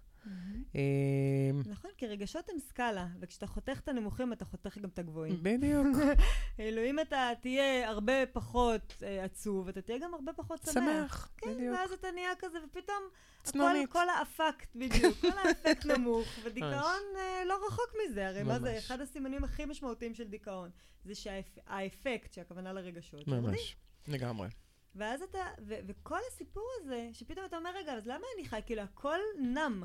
[0.75, 5.39] אמ, נכון, כי רגשות הם סקאלה, וכשאתה חותך את הנמוכים, אתה חותך גם את הגבוהים.
[5.43, 5.87] בדיוק.
[6.57, 10.75] כאילו, אם אתה תהיה הרבה פחות אה, עצוב, אתה תהיה גם הרבה פחות שמח.
[10.75, 11.77] שמח, כן, בדיוק.
[11.77, 13.03] ואז אתה נהיה כזה, ופתאום...
[13.43, 13.93] צנונית.
[13.93, 18.29] כל האפקט, בדיוק, כל האפקט נמוך, ודיכאון אה, לא רחוק מזה.
[18.29, 20.71] הרי מה זה, אחד הסימנים הכי משמעותיים של דיכאון,
[21.05, 23.77] זה שהאפקט, שהכוונה לרגשות, ממש,
[24.09, 24.49] לגמרי.
[24.95, 28.61] ואז אתה, וכל הסיפור הזה, שפתאום אתה אומר, רגע, אז למה אני חי?
[28.67, 29.85] כאילו, הכל נם.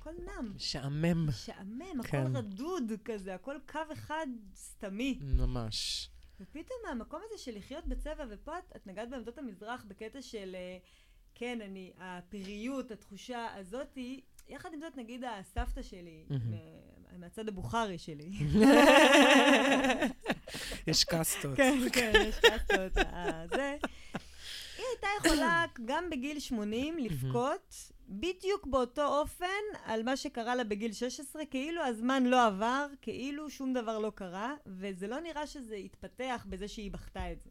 [0.00, 0.52] הכל נם.
[0.54, 1.26] משעמם.
[1.28, 2.26] משעמם, כן.
[2.26, 5.18] הכל רדוד כזה, הכל קו אחד סתמי.
[5.22, 6.10] ממש.
[6.40, 10.78] ופתאום מהמקום הזה של לחיות בצבע, ופה את, את נגעת בעמדות המזרח בקטע של, אה,
[11.34, 17.18] כן, אני, הפרייות, התחושה הזאתי, יחד עם זאת, נגיד הסבתא שלי, mm-hmm.
[17.18, 18.30] מהצד הבוכרי שלי.
[20.86, 21.56] יש קאסטות.
[21.56, 22.98] כן, כן, יש קאסטות.
[22.98, 23.76] אה, זה.
[24.78, 29.46] היא הייתה יכולה גם בגיל 80 לבכות בדיוק באותו אופן
[29.84, 34.54] על מה שקרה לה בגיל 16, כאילו הזמן לא עבר, כאילו שום דבר לא קרה,
[34.66, 37.50] וזה לא נראה שזה התפתח בזה שהיא בכתה את זה.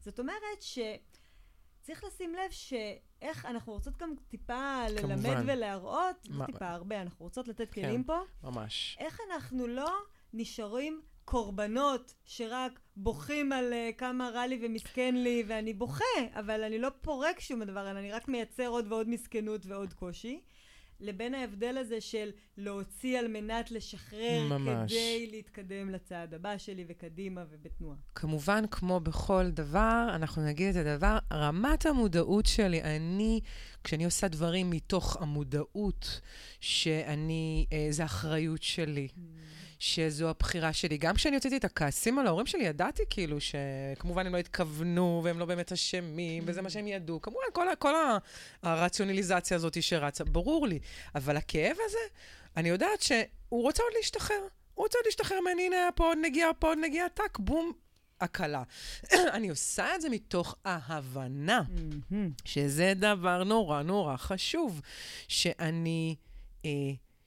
[0.00, 5.12] זאת אומרת שצריך לשים לב שאיך אנחנו רוצות גם טיפה כמובן.
[5.12, 8.18] ללמד ולהראות, לא טיפה הרבה, אנחנו רוצות לתת כן, כלים פה.
[8.42, 8.96] ממש.
[9.00, 9.90] איך אנחנו לא
[10.32, 16.78] נשארים קורבנות שרק בוכים על uh, כמה רע לי ומסכן לי, ואני בוכה, אבל אני
[16.78, 20.40] לא פורק שום דבר, אני רק מייצר עוד ועוד מסכנות ועוד קושי.
[21.00, 24.92] לבין ההבדל הזה של להוציא על מנת לשחרר ממש.
[24.92, 27.96] כדי להתקדם לצעד הבא שלי וקדימה ובתנועה.
[28.14, 33.40] כמובן, כמו בכל דבר, אנחנו נגיד את הדבר, רמת המודעות שלי, אני,
[33.84, 36.20] כשאני עושה דברים מתוך המודעות
[36.60, 39.08] שאני, אה, זה אחריות שלי.
[39.10, 39.33] Mm.
[39.84, 40.98] שזו הבחירה שלי.
[40.98, 45.38] גם כשאני הוצאתי את הכעסים על ההורים שלי, ידעתי כאילו שכמובן הם לא התכוונו, והם
[45.38, 47.20] לא באמת אשמים, וזה מה שהם ידעו.
[47.20, 47.94] כמובן, כל, כל
[48.62, 50.78] הרציונליזציה הזאת שרצה, ברור לי.
[51.14, 51.98] אבל הכאב הזה,
[52.56, 54.40] אני יודעת שהוא רוצה עוד להשתחרר.
[54.74, 57.72] הוא רוצה עוד להשתחרר ממני, הנה, פה עוד נגיעה, פה עוד נגיעה, טאק, בום,
[58.20, 58.62] הקלה.
[59.36, 61.62] אני עושה את זה מתוך ההבנה,
[62.44, 64.80] שזה דבר נורא נורא חשוב,
[65.28, 66.16] שאני...
[66.64, 66.70] אה,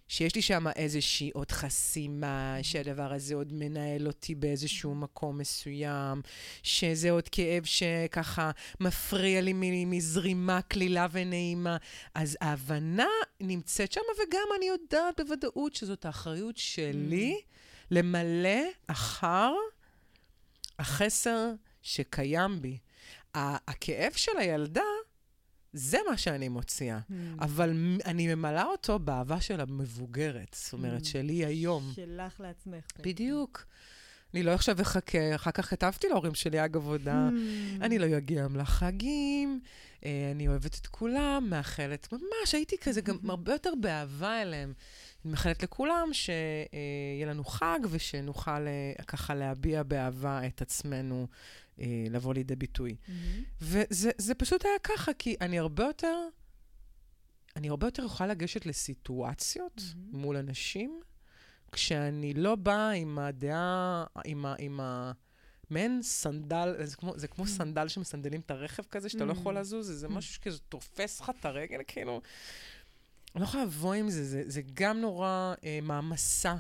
[0.08, 6.22] שיש לי שם איזושהי עוד חסימה, שהדבר הזה עוד מנהל אותי באיזשהו מקום מסוים,
[6.64, 9.54] שזה עוד כאב שככה מפריע לי
[9.86, 11.78] מזרימה קלילה ונעימה.
[12.16, 13.08] אז ההבנה
[13.42, 17.44] נמצאת שם, וגם אני יודעת בוודאות שזאת האחריות שלי mm.
[17.92, 19.54] למלא אחר
[20.80, 22.78] החסר שקיים בי.
[23.68, 24.82] הכאב של הילדה,
[25.78, 27.00] זה מה שאני מוציאה.
[27.00, 27.14] Mm.
[27.40, 31.08] אבל אני ממלאה אותו באהבה של המבוגרת, זאת אומרת, mm.
[31.08, 31.92] שלי היום.
[31.96, 32.86] שלך לעצמך.
[33.00, 33.66] בדיוק.
[34.34, 37.84] אני לא עכשיו אחכה, אחר כך כתבתי להורים שלי, אגב, עבודה, mm.
[37.84, 39.60] אני לא אגיע לחגים,
[40.06, 44.74] אה, אני אוהבת את כולם, מאחלת, ממש, הייתי כזה גם הרבה יותר באהבה אליהם.
[45.26, 51.28] אני מאחלת לכולם שיהיה לנו חג ושנוכל אה, ככה להביע באהבה את עצמנו,
[51.80, 52.96] אה, לבוא לידי ביטוי.
[52.96, 53.12] Mm-hmm.
[53.62, 56.18] וזה פשוט היה ככה, כי אני הרבה יותר,
[57.56, 60.18] אני הרבה יותר יכולה לגשת לסיטואציות mm-hmm.
[60.18, 61.02] מול אנשים,
[61.72, 64.56] כשאני לא באה עם הדעה, עם ה...
[64.60, 65.12] עם ה
[65.70, 67.48] מעין סנדל, זה כמו, זה כמו.
[67.48, 69.26] סנדל שמסנדלים את הרכב כזה, שאתה.
[69.26, 70.10] לא יכול לזוז, זה, זה mm.
[70.10, 72.22] משהו שכזה תופס לך את הרגל, כאילו.
[73.36, 76.56] אני לא יכולה לבוא עם זה, זה, זה גם נורא אה, מעמסה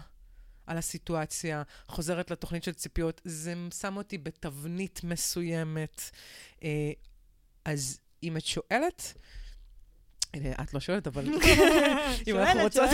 [0.68, 6.02] על הסיטואציה, חוזרת לתוכנית של ציפיות, זה שם אותי בתבנית מסוימת.
[6.64, 6.92] אה,
[7.66, 9.14] אז אם את שואלת,
[10.36, 11.26] את לא שואלת, אבל
[12.28, 12.90] אם אנחנו רוצות,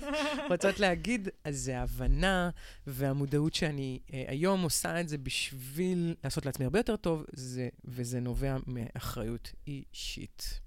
[0.50, 2.50] רוצות להגיד, אז זה ההבנה
[2.86, 8.20] והמודעות שאני אה, היום עושה את זה בשביל לעשות לעצמי הרבה יותר טוב, זה, וזה
[8.20, 10.60] נובע מאחריות אישית.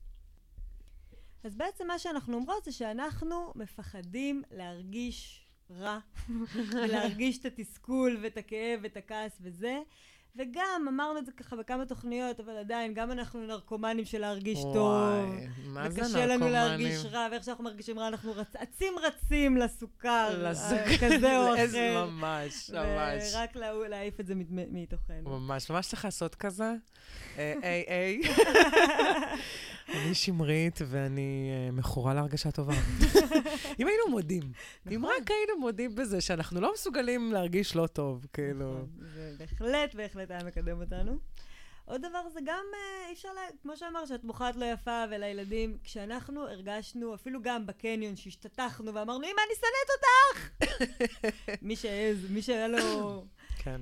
[1.44, 6.00] אז בעצם מה שאנחנו אומרות זה שאנחנו מפחדים להרגיש רע,
[6.74, 9.78] ולהרגיש את התסכול ואת הכאב ואת הכעס וזה.
[10.38, 14.74] וגם, אמרנו את זה ככה בכמה תוכניות, אבל עדיין, גם אנחנו נרקומנים של להרגיש וואי,
[14.74, 15.30] טוב.
[15.66, 16.16] מה זה נרקומנים?
[16.16, 18.56] וקשה לנו להרגיש רע, ואיך שאנחנו מרגישים רע, אנחנו רצ...
[18.56, 21.62] עצים רצים לסוכר, לסוכר, כזה או אחר.
[21.62, 23.34] איזה ממש, ממש.
[23.34, 23.88] ורק לה...
[23.90, 25.40] להעיף את זה מתוכנו.
[25.40, 26.74] ממש, ממש צריך לעשות כזה.
[27.38, 28.22] אה, איי, איי.
[29.90, 32.74] אני שמרית ואני uh, מכורה להרגשה טובה.
[33.80, 34.44] אם היינו מודים,
[34.86, 34.94] נכון.
[34.94, 38.74] אם רק היינו מודים בזה שאנחנו לא מסוגלים להרגיש לא טוב, כאילו.
[38.74, 41.18] נכון, זה בהחלט, בהחלט היה מקדם אותנו.
[41.86, 45.78] עוד דבר זה גם, אה, אי אפשר, לה, כמו שאמר, שאת מוכרת לא יפה ולילדים,
[45.84, 50.78] כשאנחנו הרגשנו, אפילו גם בקניון, שהשתתחנו ואמרנו, אמא, אני שונאת אותך!
[51.68, 53.26] מי שהעז, מי שהיה לו...
[53.58, 53.82] כן.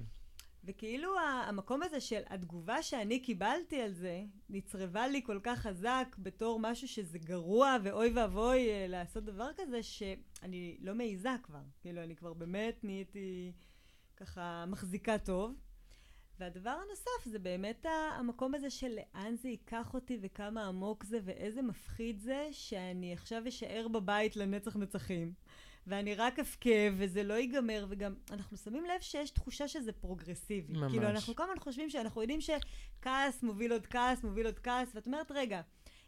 [0.65, 6.59] וכאילו המקום הזה של התגובה שאני קיבלתי על זה, נצרבה לי כל כך חזק בתור
[6.59, 11.61] משהו שזה גרוע ואוי ואבוי אה, לעשות דבר כזה, שאני לא מעיזה כבר.
[11.81, 13.51] כאילו, אני כבר באמת נהייתי
[14.17, 15.55] ככה מחזיקה טוב.
[16.39, 17.85] והדבר הנוסף זה באמת
[18.17, 23.43] המקום הזה של לאן זה ייקח אותי וכמה עמוק זה ואיזה מפחיד זה שאני עכשיו
[23.47, 25.33] אשאר בבית לנצח נצחים.
[25.87, 30.73] ואני רק אבכה, וזה לא ייגמר, וגם אנחנו שמים לב שיש תחושה שזה פרוגרסיבי.
[30.73, 30.91] ממש.
[30.91, 35.05] כאילו, אנחנו כל הזמן חושבים שאנחנו יודעים שכעס מוביל עוד כעס, מוביל עוד כעס, ואת
[35.05, 35.61] אומרת, רגע,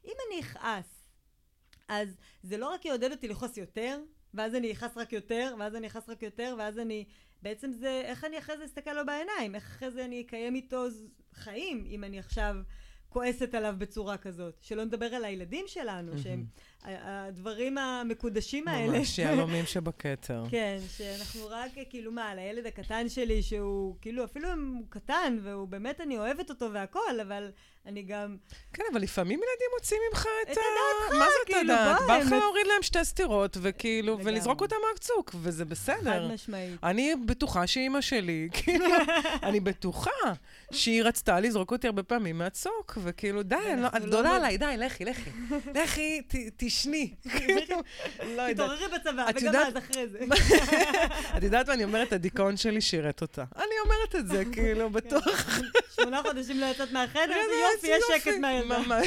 [0.05, 1.03] אם אני אכעס,
[1.87, 3.99] אז זה לא רק יעודד אותי לכעוס יותר,
[4.33, 7.05] ואז אני אכעס רק יותר, ואז אני אכעס רק יותר, ואז אני...
[7.41, 9.55] בעצם זה, איך אני אחרי זה אסתכל לו בעיניים?
[9.55, 10.85] איך אחרי זה אני אקיים איתו
[11.33, 12.55] חיים, אם אני עכשיו
[13.09, 14.57] כועסת עליו בצורה כזאת?
[14.61, 16.45] שלא נדבר על הילדים שלנו, שהם
[16.83, 18.97] הדברים המקודשים האלה.
[18.97, 20.43] ממש יהלומים שבכתר.
[20.51, 25.67] כן, שאנחנו רק, כאילו מה, על הילד הקטן שלי, שהוא כאילו, אפילו הוא קטן, והוא
[25.67, 27.51] באמת, אני אוהבת אותו והכול, אבל
[27.85, 28.37] אני גם...
[28.73, 30.61] כן, אבל לפעמים ילדים מוצאים ממך את, את ה...
[30.61, 32.01] הדעתך, מה זה את כאילו, הדעת?
[32.07, 36.27] בא לך להוריד להם שתי סטירות, וכאילו, ולזרוק אותם מהצוק, וזה בסדר.
[36.27, 36.83] חד משמעית.
[36.83, 38.85] אני בטוחה שאימא שלי, כאילו,
[39.47, 40.11] אני בטוחה
[40.71, 45.05] שהיא רצתה לזרוק אותי הרבה פעמים מהצוק, וכאילו, די, לא- את גדולה עליי, די, לכי,
[45.05, 45.29] לכי.
[45.75, 46.21] לכי,
[46.67, 47.13] תשני.
[48.35, 48.55] לא יודעת.
[48.55, 50.19] תתעוררי בצבא, וגם אז אחרי זה.
[51.37, 53.43] את יודעת מה, אני אומרת, הדיכאון שלי שירת אותה.
[53.55, 54.93] אני אומרת את זה, כאילו, כן.
[54.93, 55.59] בטוח.
[55.95, 57.35] שמונה חודשים לא יצאת מהחדר,
[57.73, 58.99] יופי, יש שקט מהילדה.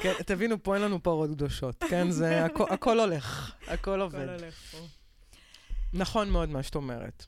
[0.00, 2.10] כן, תבינו, פה אין לנו פרות קדושות, כן?
[2.10, 4.18] זה, הכל הולך, הכל עובד.
[4.18, 4.78] הכל הולך פה.
[5.92, 7.26] נכון מאוד מה שאת אומרת.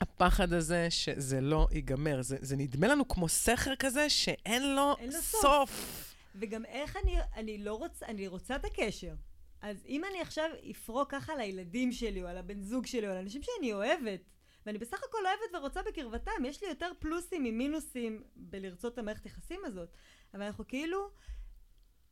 [0.00, 5.12] הפחד הזה שזה לא ייגמר, זה, זה נדמה לנו כמו סכר כזה שאין לו, לו
[5.12, 5.40] סוף.
[5.42, 6.09] סוף.
[6.34, 9.14] וגם איך אני, אני לא רוצה, אני רוצה את הקשר.
[9.62, 13.18] אז אם אני עכשיו אפרוק ככה לילדים שלי, או על הבן זוג שלי, או על
[13.18, 14.20] אנשים שאני אוהבת,
[14.66, 19.60] ואני בסך הכל אוהבת ורוצה בקרבתם, יש לי יותר פלוסים ממינוסים בלרצות את המערכת יחסים
[19.64, 19.88] הזאת.
[20.34, 21.10] אבל אנחנו כאילו,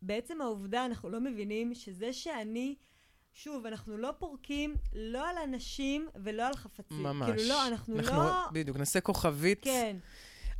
[0.02, 2.76] בעצם העובדה, אנחנו לא מבינים שזה שאני
[3.32, 7.02] שוב, אנחנו לא פורקים לא על אנשים ולא על חפצים.
[7.02, 7.28] ממש.
[7.28, 8.50] כאילו, לא, אנחנו, אנחנו לא...
[8.52, 9.64] בדיוק, נעשה כוכבית.
[9.64, 9.96] כן,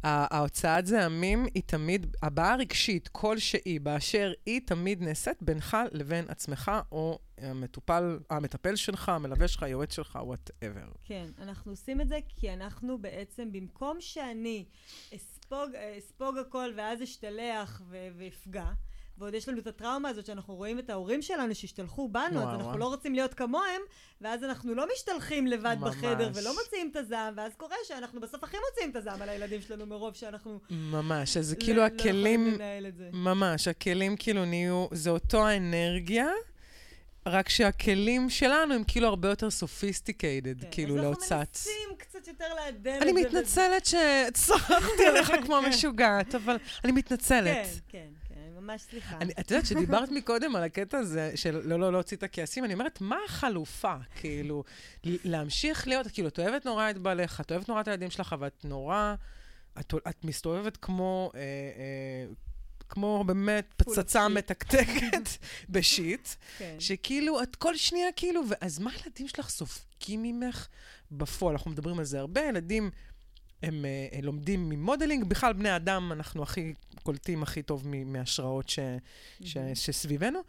[0.02, 7.18] ההוצאת זעמים היא תמיד, הבעה רגשית כלשהי באשר היא תמיד נעשית בינך לבין עצמך, או
[7.38, 10.88] המטופל, המטפל שלך, המלווה שלך, היועץ שלך, whatever.
[11.04, 11.26] כן.
[11.38, 14.64] אנחנו עושים את זה כי אנחנו בעצם, במקום שאני
[15.16, 18.70] אספוג, אספוג הכל ואז אשתלח ואפגע,
[19.18, 22.54] ועוד יש לנו את הטראומה הזאת שאנחנו רואים את ההורים שלנו שהשתלחו בנו, וואו, אז
[22.54, 22.78] אנחנו וואו.
[22.78, 23.80] לא רוצים להיות כמוהם,
[24.20, 25.94] ואז אנחנו לא משתלחים לבד ממש.
[25.96, 29.60] בחדר ולא מוציאים את הזעם, ואז קורה שאנחנו בסוף הכי מוציאים את הזעם על הילדים
[29.62, 32.58] שלנו מרוב שאנחנו ממש, אז זה לא- כאילו לא הכלים.
[33.12, 36.28] ממש, הכלים כאילו נהיו, זה אותו האנרגיה,
[37.26, 41.32] רק שהכלים שלנו הם כאילו הרבה יותר sophisticated, כן, כאילו אז להוצאת.
[41.32, 43.18] אנחנו מנסים קצת יותר לעדן את אני זה.
[43.28, 47.54] וזה- מתנצלת שצרחתי עליך כמו משוגעת, אבל אני מתנצלת.
[47.66, 48.06] כן, כן,
[48.68, 49.16] ממש סליחה.
[49.20, 52.72] אני, את יודעת, שדיברת מקודם על הקטע הזה של לא, לא להוציא את הכעסים, אני
[52.72, 53.94] אומרת, מה החלופה?
[54.14, 54.64] כאילו,
[55.04, 58.64] להמשיך להיות, כאילו, את אוהבת נורא את בעליך, את אוהבת נורא את הילדים שלך, ואת
[58.64, 59.14] נורא,
[59.80, 62.32] את, את מסתובבת כמו, אה, אה,
[62.88, 64.28] כמו באמת פצצה.
[64.28, 65.28] מתקתקת
[65.68, 66.28] בשיט,
[66.58, 66.76] כן.
[66.78, 70.68] שכאילו, את כל שנייה כאילו, ואז מה הילדים שלך סופגים ממך
[71.10, 71.52] בפועל?
[71.52, 72.90] אנחנו מדברים על זה הרבה, ילדים...
[73.62, 78.78] הם uh, לומדים מ modeling, בכלל בני אדם, אנחנו הכי קולטים הכי טוב מהשראות ש,
[79.44, 79.74] ש, מהמם.
[79.74, 80.40] שסביבנו.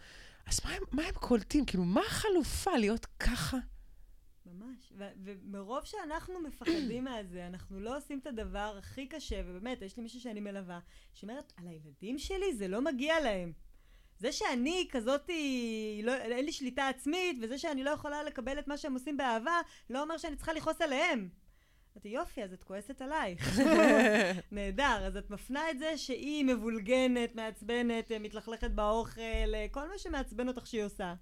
[0.45, 1.65] אז מה הם, מה הם קולטים?
[1.65, 3.57] כאילו, מה החלופה להיות ככה?
[4.45, 4.93] ממש.
[5.23, 10.19] ומרוב שאנחנו מפחדים מהזה, אנחנו לא עושים את הדבר הכי קשה, ובאמת, יש לי מישהו
[10.19, 10.79] שאני מלווה,
[11.13, 13.53] שאומרת, על הילדים שלי זה לא מגיע להם.
[14.19, 18.77] זה שאני כזאתי, לא, אין לי שליטה עצמית, וזה שאני לא יכולה לקבל את מה
[18.77, 21.29] שהם עושים באהבה, לא אומר שאני צריכה לכעוס עליהם.
[21.93, 23.59] אמרתי, יופי, אז את כועסת עלייך.
[24.51, 29.21] נהדר, אז את מפנה את זה שהיא מבולגנת, מעצבנת, אה, מתלכלכת באוכל,
[29.53, 31.13] אה, כל מה שמעצבן אותך שהיא עושה.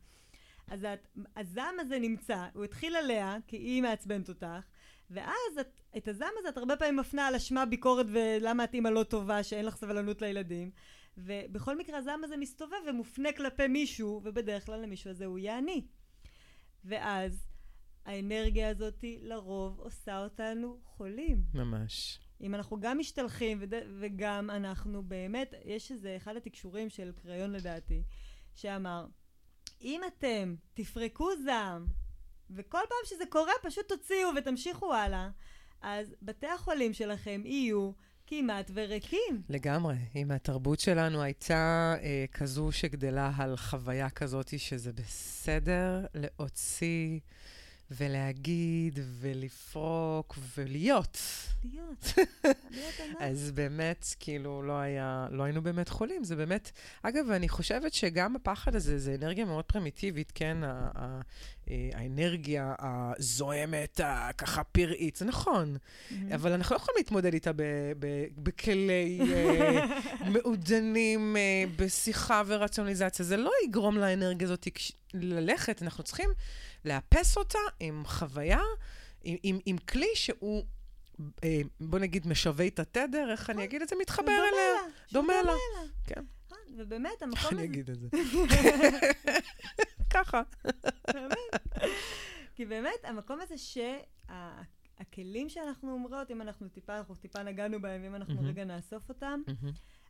[0.67, 4.67] אז את, הזעם הזה נמצא, הוא התחיל עליה, כי היא מעצבנת אותך,
[5.09, 8.89] ואז את, את הזעם הזה את הרבה פעמים מפנה על אשמה, ביקורת ולמה את אימא
[8.89, 10.71] לא טובה, שאין לך סבלנות לילדים.
[11.17, 15.87] ובכל מקרה הזעם הזה מסתובב ומופנה כלפי מישהו, ובדרך כלל למישהו הזה הוא יהיה אני.
[16.85, 17.46] ואז
[18.07, 21.43] האנרגיה הזאת לרוב עושה אותנו חולים.
[21.53, 22.19] ממש.
[22.41, 23.73] אם אנחנו גם משתלחים וד...
[23.99, 28.03] וגם אנחנו באמת, יש איזה אחד התקשורים של קריון לדעתי,
[28.55, 29.05] שאמר,
[29.81, 31.85] אם אתם תפרקו זעם,
[32.49, 35.29] וכל פעם שזה קורה פשוט תוציאו ותמשיכו הלאה,
[35.81, 37.91] אז בתי החולים שלכם יהיו
[38.27, 39.41] כמעט וריקים.
[39.49, 39.95] לגמרי.
[40.15, 47.19] אם התרבות שלנו הייתה אה, כזו שגדלה על חוויה כזאת, שזה בסדר להוציא
[47.91, 51.17] ולהגיד ולפרוק ולהיות.
[51.63, 52.13] להיות,
[52.71, 53.17] להיות ענק.
[53.19, 56.23] אז באמת, כאילו, לא היה, לא היינו באמת חולים.
[56.23, 56.71] זה באמת,
[57.01, 60.57] אגב, אני חושבת שגם הפחד הזה, זה אנרגיה מאוד פרימיטיבית, כן?
[60.63, 61.21] ה- ה-
[61.69, 64.01] אה, האנרגיה הזוהמת,
[64.37, 65.77] ככה פראית, זה נכון.
[66.35, 67.61] אבל אנחנו לא יכולים להתמודד איתה ב-
[67.99, 69.85] ב- בכלי אה,
[70.33, 73.25] מעודנים, אה, בשיחה ורציונליזציה.
[73.25, 74.67] זה לא יגרום לאנרגיה הזאת
[75.13, 76.29] ללכת, אנחנו צריכים
[76.87, 78.61] לאפס אותה עם חוויה,
[79.23, 80.63] עם, עם, עם כלי שהוא,
[81.43, 83.95] אה, בוא נגיד, משווה את התדר, איך אני אגיד את זה?
[84.01, 84.51] מתחבר אליה.
[84.51, 85.53] לה, דומה לה.
[86.03, 86.23] כן.
[86.51, 88.07] אה, ובאמת, איך המקום אני הזה, אגיד את זה?
[90.13, 90.41] ככה.
[92.55, 93.55] כי באמת, המקום הזה
[94.97, 98.41] שהכלים שאנחנו אומרות, אם אנחנו טיפה, אנחנו טיפה נגענו בהם, אם אנחנו.
[98.43, 99.41] רגע נאסוף אותם,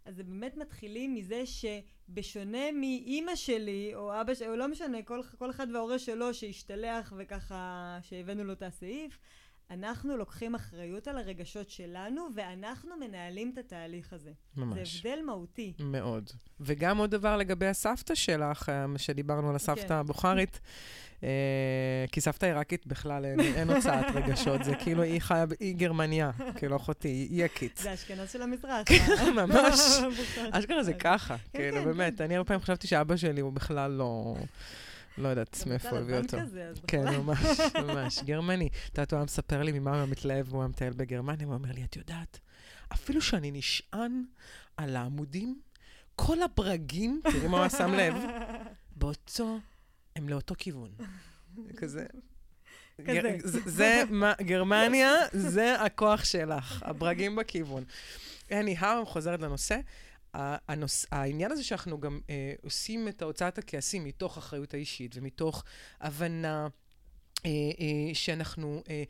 [0.08, 5.22] אז זה באמת מתחילים מזה שבשונה מאימא שלי, או אבא שלי, או לא משנה, כל,
[5.38, 9.20] כל אחד וההורה שלו שהשתלח וככה, שהבאנו לו את הסעיף,
[9.72, 14.32] אנחנו לוקחים אחריות על הרגשות שלנו, ואנחנו מנהלים את התהליך הזה.
[14.58, 15.02] ממש.
[15.04, 15.74] זה הבדל מהותי.
[15.80, 16.30] מאוד.
[16.60, 19.94] וגם עוד דבר לגבי הסבתא שלך, אה, שדיברנו על הסבתא כן.
[19.94, 20.60] הבוכרית,
[21.24, 26.32] אה, כי סבתא עיראקית בכלל אין, אין הוצאת רגשות, זה כאילו היא חיה, היא גרמניה,
[26.56, 27.78] כאילו אחותי, היא יקית.
[27.78, 28.88] זה אשכנז של המזרח.
[29.36, 29.80] ממש.
[30.18, 30.54] בוכרית.
[30.54, 32.24] אשכרה זה ככה, כן, כאילו, כן, באמת, כן.
[32.24, 34.36] אני הרבה פעמים חשבתי שאבא שלי הוא בכלל לא,
[35.18, 36.38] לא יודעת מאיפה הביא אותו.
[36.88, 37.04] כן.
[37.18, 38.68] ממש, ממש, גרמני.
[38.68, 41.54] את יודעת, הוא היה מספר לי ממה הוא היה מתלהב, והוא היה מטייל בגרמניה, הוא
[41.54, 42.40] אומר לי, את יודעת,
[42.94, 44.24] אפילו שאני נשען
[44.78, 45.60] על העמודים,
[46.16, 48.14] כל הברגים, תראי מה הוא שם לב,
[48.96, 49.60] באותו,
[50.16, 50.92] הם לאותו כיוון.
[51.78, 52.06] כזה.
[53.66, 57.84] זה, מה, גרמניה, זה הכוח שלך, הברגים בכיוון.
[58.50, 59.80] anyhow, חוזרת לנושא.
[60.34, 65.63] הנוס, העניין הזה שאנחנו גם אה, עושים את הוצאת הכעסים מתוך אחריות האישית ומתוך
[66.02, 66.68] הבנה
[67.46, 69.04] אה, אה, שאנחנו אה,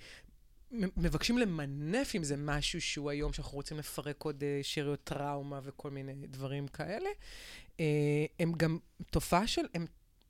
[0.71, 5.89] מבקשים למנף עם זה משהו שהוא היום, שאנחנו רוצים לפרק עוד אה, שאריות טראומה וכל
[5.89, 7.09] מיני דברים כאלה,
[7.79, 8.77] אה, הם גם
[9.11, 9.85] תופעה של, הם,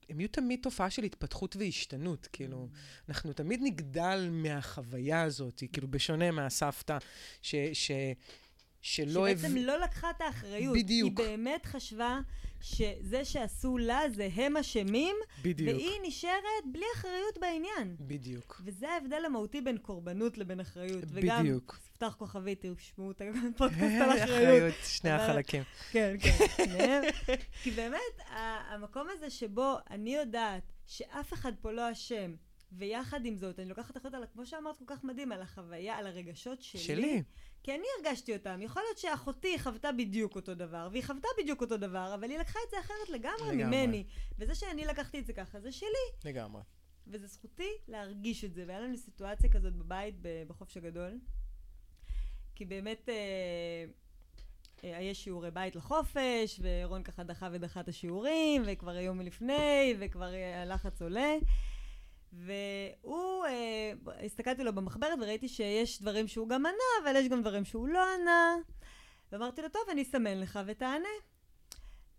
[0.10, 2.28] הם יהיו תמיד תופעה של התפתחות והשתנות.
[2.34, 2.67] כאילו,
[3.10, 6.97] אנחנו תמיד נגדל מהחוויה הזאת, כאילו, בשונה מהסבתא,
[7.41, 7.56] ש...
[7.73, 7.91] ש
[8.88, 9.28] שלא...
[9.30, 10.76] שבעצם לא לקחה את האחריות.
[10.78, 11.19] בדיוק.
[11.19, 12.19] היא באמת חשבה
[12.62, 15.76] שזה שעשו לה זה הם אשמים, בדיוק.
[15.78, 16.34] והיא נשארת
[16.71, 17.95] בלי אחריות בעניין.
[18.00, 18.62] בדיוק.
[18.65, 21.04] וזה ההבדל המהותי בין קורבנות לבין אחריות.
[21.08, 21.80] וגם, בדיוק.
[21.84, 23.21] תפתח כוכבית, תשמעו את
[23.56, 24.30] הפודקאסט על אחריות.
[24.30, 25.63] אחריות, שני אבל- החלקים.
[25.91, 27.02] כן, כן.
[27.63, 28.00] כי באמת,
[28.69, 32.36] המקום הזה שבו אני יודעת שאף אחד פה לא אשם,
[32.71, 36.08] ויחד עם זאת, אני לוקחת אחריות על, כמו שאמרת, כל כך מדהים, על החוויה, על
[36.08, 36.80] הרגשות שלי.
[36.82, 37.23] שלי.
[37.63, 38.62] כי אני הרגשתי אותם.
[38.62, 42.60] יכול להיות שאחותי חוותה בדיוק אותו דבר, והיא חוותה בדיוק אותו דבר, אבל היא לקחה
[42.65, 43.63] את זה אחרת לגמרי, לגמרי.
[43.63, 44.04] ממני.
[44.39, 46.08] וזה שאני לקחתי את זה ככה, זה שלי.
[46.26, 46.62] לגמרי.
[47.08, 48.63] וזו זכותי להרגיש את זה.
[48.67, 50.15] והיה לנו סיטואציה כזאת בבית
[50.48, 51.20] בחופש הגדול,
[52.56, 53.86] כי באמת אה,
[54.84, 60.34] אה, יש שיעורי בית לחופש, ורון ככה דחה ודחה את השיעורים, וכבר היום מלפני, וכבר
[60.34, 61.36] אה, הלחץ עולה.
[62.38, 63.91] והוא, אה,
[64.26, 68.04] הסתכלתי לו במחברת וראיתי שיש דברים שהוא גם ענה, אבל יש גם דברים שהוא לא
[68.13, 68.56] ענה.
[69.32, 71.10] ואמרתי לו, טוב, אני אסמן לך ותענה.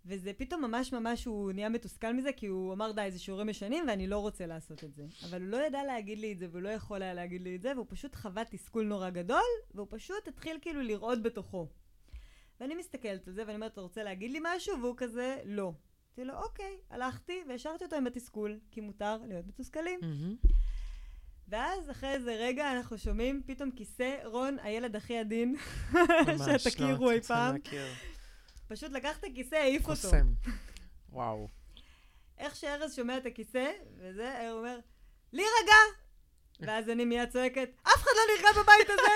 [0.07, 3.85] וזה פתאום ממש ממש, הוא נהיה מתוסכל מזה, כי הוא אמר, די, זה שיעורים ישנים
[3.89, 5.07] ואני לא רוצה לעשות את זה.
[5.29, 7.63] אבל הוא לא ידע להגיד לי את זה, והוא לא יכול היה להגיד לי את
[7.63, 11.69] זה, והוא פשוט חווה תסכול נורא גדול, והוא פשוט התחיל כאילו לרעוד בתוכו.
[12.61, 14.81] ואני מסתכלת על זה, ואני אומרת, אתה רוצה להגיד לי משהו?
[14.81, 15.73] והוא כזה, לא.
[16.19, 20.01] אמרתי לו, אוקיי, הלכתי והשארתי אותו עם התסכול, כי מותר להיות מתוסכלים.
[20.03, 20.37] מהמם.
[21.49, 25.57] ואז אחרי איזה רגע אנחנו שומעים פתאום כיסא רון, הילד הכי עדין,
[25.93, 27.55] ממש, שתכירו לא, אי פעם.
[27.55, 27.87] להכיר.
[28.69, 29.91] פשוט לקח את הכיסא, העיף אותו.
[29.91, 30.33] קוסם.
[31.13, 31.49] וואו.
[32.39, 34.79] איך שארז שומע את הכיסא, וזה, הוא אומר,
[35.33, 35.77] להירגע!
[36.61, 39.13] ואז אני מיד צועקת, אף אחד לא נרגע בבית הזה!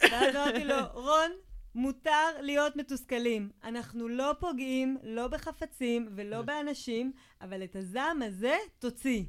[0.10, 1.30] ואז אמרתי לו, רון,
[1.78, 3.50] מותר להיות מתוסכלים.
[3.64, 9.24] אנחנו לא פוגעים, לא בחפצים ולא באנשים, אבל את הזעם הזה תוציא.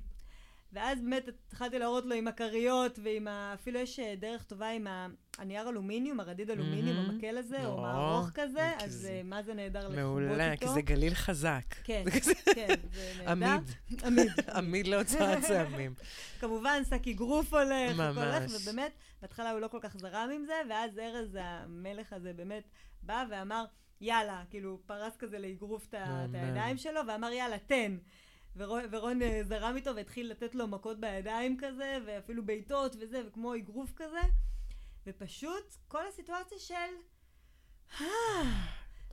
[0.74, 3.54] ואז באמת התחלתי להראות לו עם הכריות ועם ה...
[3.54, 7.10] אפילו יש אה, דרך טובה עם ה- הנייר אלומיניום, הרדיד אלומיניום, מהמם.
[7.10, 10.28] המקל הזה, או או, מערוך כזה, כי אז זה- אה, מה זה נהדר לחובות איתו.
[10.28, 11.64] מעולה, כי זה גליל חזק.
[11.84, 12.04] כן,
[12.56, 13.32] כן, זה נהדר.
[13.32, 13.72] עמיד.
[14.06, 14.32] עמיד.
[14.58, 15.94] עמיד להוצאת סמים.
[16.40, 18.52] כמובן, שק אגרוף הולך, הכל הולך, ממש.
[18.62, 22.64] ובאמת, בהתחלה הוא לא כל כך זרם עם זה, ואז ארז המלך הזה באמת
[23.04, 23.66] בא ואמר,
[24.02, 25.94] יאללה, כאילו, פרס כזה לאגרוף את.
[26.34, 27.98] הידיים שלו, ואמר, יאללה, תן.
[28.56, 33.56] ורון, ורון אה, זרם איתו והתחיל לתת לו מכות בידיים כזה, ואפילו בעיטות וזה, וכמו
[33.56, 34.22] אגרוף כזה,
[35.08, 36.74] ופשוט כל הסיטואציה של...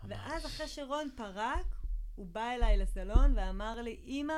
[0.08, 1.66] ואז אחרי שרון פרק,
[2.14, 4.34] הוא בא אליי לסלון ואמר לי, אמא,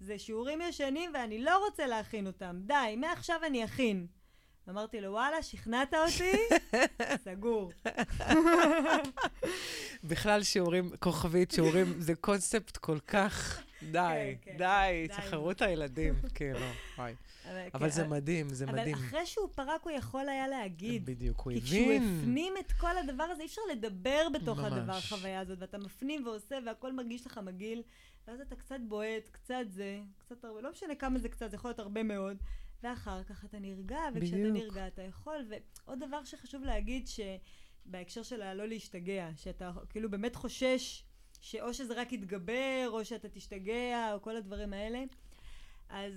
[0.00, 2.60] זה שיעורים ישנים ואני לא רוצה להכין אותם.
[2.66, 4.06] די, מעכשיו אני אכין.
[4.68, 6.36] אמרתי לו, וואלה, שכנעת אותי,
[7.24, 7.72] סגור.
[10.04, 13.62] בכלל שיעורים, כוכבית, שיעורים, זה קונספט כל כך...
[13.92, 14.58] די, כן, כן.
[14.58, 15.08] די, די.
[15.08, 16.66] תשחררו את הילדים, כאילו,
[16.98, 17.14] וואי.
[17.74, 18.94] אבל זה כן, מדהים, זה אבל מדהים.
[18.94, 21.06] אחרי שהוא פרק, הוא יכול היה להגיד.
[21.06, 22.18] בדיוק, הוא כי כשהוא הבין.
[22.20, 24.58] הפנים את כל הדבר הזה, אי אפשר לדבר בתוך.
[24.58, 27.82] הדבר, החוויה הזאת, ואתה מפנים ועושה, והכל מרגיש לך מגעיל,
[28.28, 31.68] ואז אתה קצת בועט, קצת זה, קצת הרבה, לא משנה כמה זה קצת, זה יכול
[31.68, 32.36] להיות הרבה מאוד,
[32.82, 34.36] ואחר כך אתה נרגע, וכשאתה.
[34.36, 41.04] נרגע אתה יכול, ועוד דבר שחשוב להגיד, שבהקשר של הלא להשתגע, שאתה כאילו באמת חושש
[41.44, 45.04] שאו שזה רק יתגבר, או שאתה תשתגע, או כל הדברים האלה,
[45.88, 46.12] אז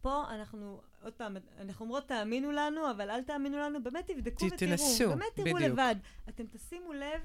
[0.00, 4.52] פה אנחנו, עוד פעם, אנחנו אומרות תאמינו לנו, אבל אל תאמינו לנו, באמת תבדקו ת-
[4.52, 4.70] ותראו.
[4.70, 5.60] תנסו, באמת תראו בדיוק.
[5.72, 5.94] לבד.
[6.28, 7.20] אתם תשימו לב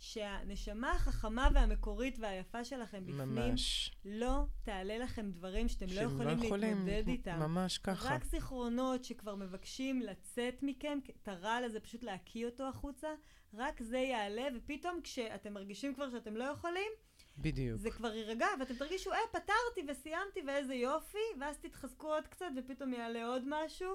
[0.00, 3.96] שהנשמה החכמה והמקורית והיפה שלכם בפנים, ממש.
[4.04, 7.38] לא תעלה לכם דברים שאתם לא שהם יכולים להתמודד איתם.
[7.40, 8.14] ממש ככה.
[8.14, 13.08] רק זיכרונות שכבר מבקשים לצאת מכם, את הרעל הזה פשוט להקיא אותו החוצה,
[13.54, 16.90] רק זה יעלה, ופתאום כשאתם מרגישים כבר שאתם לא יכולים,
[17.38, 17.80] בדיוק.
[17.80, 22.92] זה כבר יירגע, ואתם תרגישו, אה, פתרתי וסיימתי ואיזה יופי, ואז תתחזקו עוד קצת ופתאום
[22.92, 23.94] יעלה עוד משהו.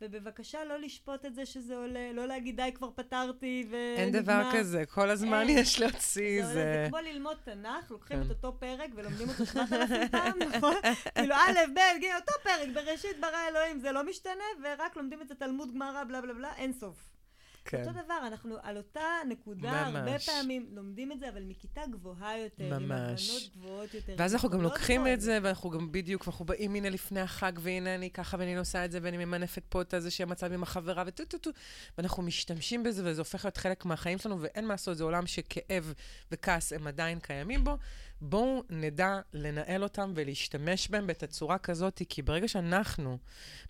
[0.00, 3.96] ובבקשה לא לשפוט את זה שזה עולה, לא להגיד די כבר פתרתי ונגמר.
[3.96, 5.58] אין דבר כזה, כל הזמן אין.
[5.58, 6.82] יש להוציא, זה, עולה, זה...
[6.84, 8.22] זה כמו ללמוד תנ"ך, לוקחים כן.
[8.26, 10.74] את אותו פרק ולומדים אותו 7,000 פעם, נכון?
[11.14, 15.28] כאילו א', ב', ג', אותו פרק, בראשית ברא אלוהים, זה לא משתנה, ורק לומדים את
[15.28, 17.19] זה תלמוד גמרא, בלה בלה בלה, אין סוף.
[17.64, 17.80] כן.
[17.80, 20.28] אותו דבר, אנחנו על אותה נקודה הרבה ממש.
[20.28, 23.28] פעמים לומדים את זה, אבל מכיתה גבוהה יותר, עם ממש.
[23.30, 24.14] הבנות גבוהות יותר.
[24.18, 25.12] ואז אנחנו גם לוקחים מאוד.
[25.12, 28.84] את זה, ואנחנו גם בדיוק, ואנחנו באים הנה לפני החג, והנה אני ככה, ואני עושה
[28.84, 31.50] את זה, ואני ממנפת פה את איזה שהם מצב עם החברה, וטו טו טו.
[31.98, 35.92] ואנחנו משתמשים בזה, וזה הופך להיות חלק מהחיים שלנו, ואין מה לעשות, זה עולם שכאב
[36.32, 37.76] וכעס הם עדיין קיימים בו.
[38.20, 43.18] בואו נדע לנהל אותם ולהשתמש בהם בתצורה כזאת, כי ברגע שאנחנו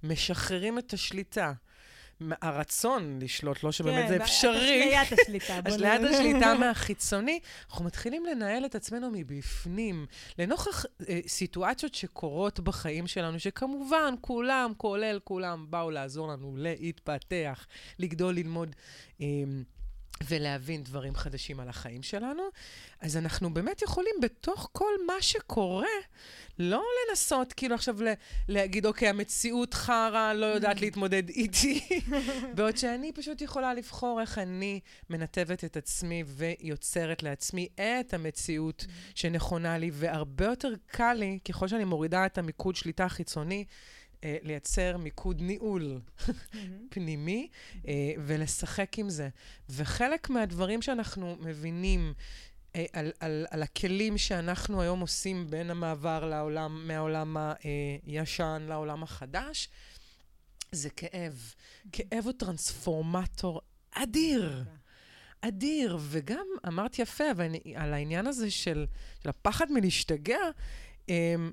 [0.02, 1.52] משחררים את השליטה,
[2.42, 4.94] הרצון לשלוט, לא שבאמת זה כן, אפשרי.
[4.94, 5.60] אשליית השליטה.
[5.68, 7.38] אשליית השליטה מהחיצוני,
[7.70, 10.06] אנחנו מתחילים לנהל את עצמנו מבפנים,
[10.38, 17.66] לנוכח אה, סיטואציות שקורות בחיים שלנו, שכמובן כולם, כולל כולם, באו לעזור לנו להתפתח,
[17.98, 18.76] לגדול, ללמוד.
[19.20, 19.26] אה,
[20.24, 22.42] ולהבין דברים חדשים על החיים שלנו,
[23.00, 25.86] אז אנחנו באמת יכולים בתוך כל מה שקורה,
[26.58, 28.12] לא לנסות כאילו עכשיו ל-
[28.48, 32.00] להגיד, אוקיי, המציאות חרא, לא יודעת להתמודד איתי,
[32.54, 39.78] בעוד שאני פשוט יכולה לבחור איך אני מנתבת את עצמי ויוצרת לעצמי את המציאות שנכונה
[39.78, 43.64] לי, והרבה יותר קל לי, ככל שאני מורידה את המיקוד שליטה החיצוני,
[44.24, 46.00] אה, לייצר מיקוד ניהול.
[46.90, 47.48] פנימי
[47.88, 49.28] אה, ולשחק עם זה.
[49.70, 52.14] וחלק מהדברים שאנחנו מבינים
[52.76, 57.36] אה, על, על, על הכלים שאנחנו היום עושים בין המעבר לעולם, מהעולם
[58.06, 59.68] הישן לעולם החדש,
[60.72, 61.54] זה כאב.
[61.92, 63.60] כאב הוא טרנספורמטור
[63.90, 64.64] אדיר.
[65.40, 68.86] אדיר, וגם אמרת יפה, אבל אני, על העניין הזה של,
[69.22, 70.38] של הפחד מלהשתגע,
[71.08, 71.52] אמ,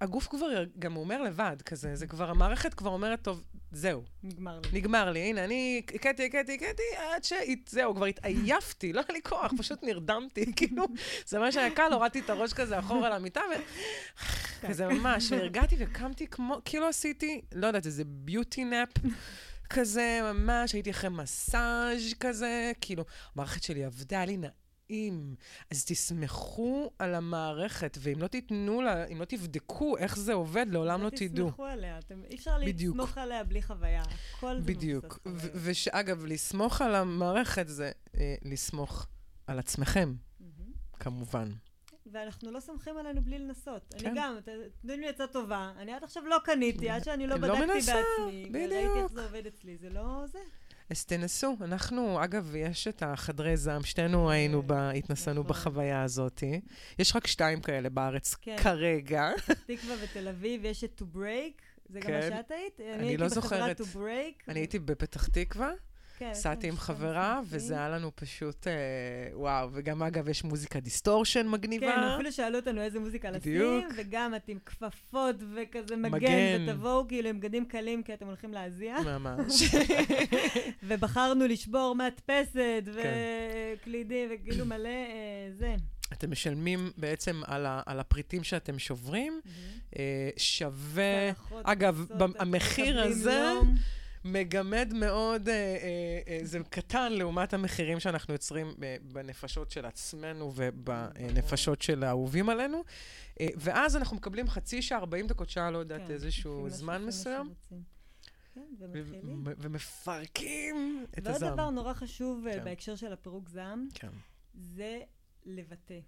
[0.00, 0.46] הגוף כבר
[0.78, 3.42] גם אומר לבד כזה, זה כבר, המערכת כבר אומרת, טוב,
[3.72, 4.80] זהו, נגמר לי.
[4.80, 7.32] נגמר לי, הנה, אני הכיתי, הכיתי, הכיתי, עד ש...
[7.68, 10.84] זהו, כבר התעייפתי, לא היה לי כוח, פשוט נרדמתי, כאילו,
[11.26, 13.60] זה מה שהיה קל, הורדתי את הראש כזה אחורה למיטה, ו...
[14.68, 18.88] כזה ממש, והרגעתי וקמתי כמו, כאילו עשיתי, לא יודעת, איזה ביוטי נאפ.
[19.70, 24.57] כזה, ממש, הייתי אחרי מסאז' כזה, כאילו, המערכת שלי עבדה, היה לי נעים.
[25.70, 31.02] אז תסמכו על המערכת, ואם לא תיתנו לה, אם לא תבדקו איך זה עובד, לעולם
[31.02, 31.46] לא תדעו.
[31.48, 31.98] תסמכו עליה.
[31.98, 32.96] אתם- אי אפשר בדיוק.
[32.96, 34.02] לסמוך עליה בלי חוויה.
[34.36, 35.18] הכל זה בדיוק.
[35.64, 39.06] ושאגב, לסמוך על המערכת זה אה, לסמוך
[39.46, 40.72] על עצמכם, מהמם.
[41.00, 41.48] כמובן.
[42.12, 43.94] ואנחנו לא סומכים עלינו בלי לנסות.
[43.98, 44.06] כן.
[44.06, 44.36] אני גם,
[44.82, 45.72] תנו לי עצה טובה.
[45.78, 48.50] אני עד עכשיו לא קניתי, עד שאני לא לא בדקתי מנסה, בעצמי.
[48.52, 49.12] וראיתי איך בדיוק.
[49.12, 49.76] זה עובד אצלי.
[49.76, 50.38] זה לא זה.
[50.90, 51.56] אז תנסו.
[51.60, 54.72] אנחנו, אגב, יש את החדרי זעם, שתינו היינו, ב...
[55.08, 55.46] נכון.
[55.46, 56.42] בחוויה הזאת.
[56.98, 58.56] יש רק שתיים כאלה בארץ כן.
[58.62, 59.30] כרגע.
[59.66, 61.62] תקווה ותל אביב, יש את To Break.
[61.88, 62.30] זה גם מה כן.
[62.36, 62.80] שאת היית?
[62.80, 63.80] אני אני לא זוכרת.
[63.80, 64.44] To Break.
[64.48, 65.70] אני הייתי בפתח תקווה,
[66.18, 67.40] כן, נסעתי יש עם חברה.
[67.44, 68.72] וזה היה לנו פשוט, אה,
[69.32, 71.86] וואו, וגם אגב, יש מוזיקה distortion מגניבה.
[71.86, 73.82] כן, אפילו שאלו אותנו איזה מוזיקה לשים.
[73.96, 76.66] וגם את עם כפפות וכזה מגן.
[76.68, 78.96] ותבואו כאילו עם בגדים קלים, כי אתם הולכים להזיע.
[79.00, 79.62] ממש.
[80.82, 82.56] ובחרנו לשבור מדפסת,
[82.94, 83.14] כן.
[83.80, 85.74] וקלידים, וכאילו מלא אה, זה.
[86.12, 89.40] אתם משלמים בעצם על, ה, על הפריטים שאתם שוברים,
[89.98, 91.30] אה, שווה...
[91.62, 92.06] אגב,
[92.38, 93.74] המחיר הזה- יום.
[94.24, 95.78] מגמד מאוד, אה, אה,
[96.28, 102.84] אה, זה קטן לעומת המחירים שאנחנו יוצרים ב- בנפשות של עצמנו ובנפשות של האהובים עלינו.
[103.40, 107.54] אה, ואז אנחנו מקבלים חצי שעה, 40 דקות, שעה, לא יודעת, כן, איזשהו זמן מסוים.
[108.54, 109.44] כן, ומתחילים.
[109.58, 111.52] ומפרקים את ועוד הזעם.
[111.52, 112.64] דבר נורא חשוב אה, כן.
[112.64, 114.08] בהקשר של הפירוק זעם, כן.
[114.54, 115.00] זה
[115.46, 115.98] לבטא.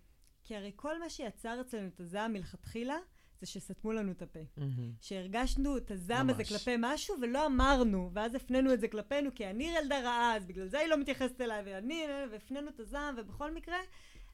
[0.44, 2.96] כי הרי כל מה שיצר אצלנו את הזעם מלכתחילה,
[3.40, 4.38] זה שסתמו לנו את הפה.
[4.56, 4.92] מהמם.
[5.00, 6.52] שהרגשנו את הזעם הזה ממש.
[6.52, 10.68] כלפי משהו ולא אמרנו, ואז הפנינו את זה כלפינו, כי אני ילדה רעה, אז בגלל
[10.68, 13.78] זה היא לא מתייחסת אליי, ואני, והפנינו את הזעם, ובכל מקרה,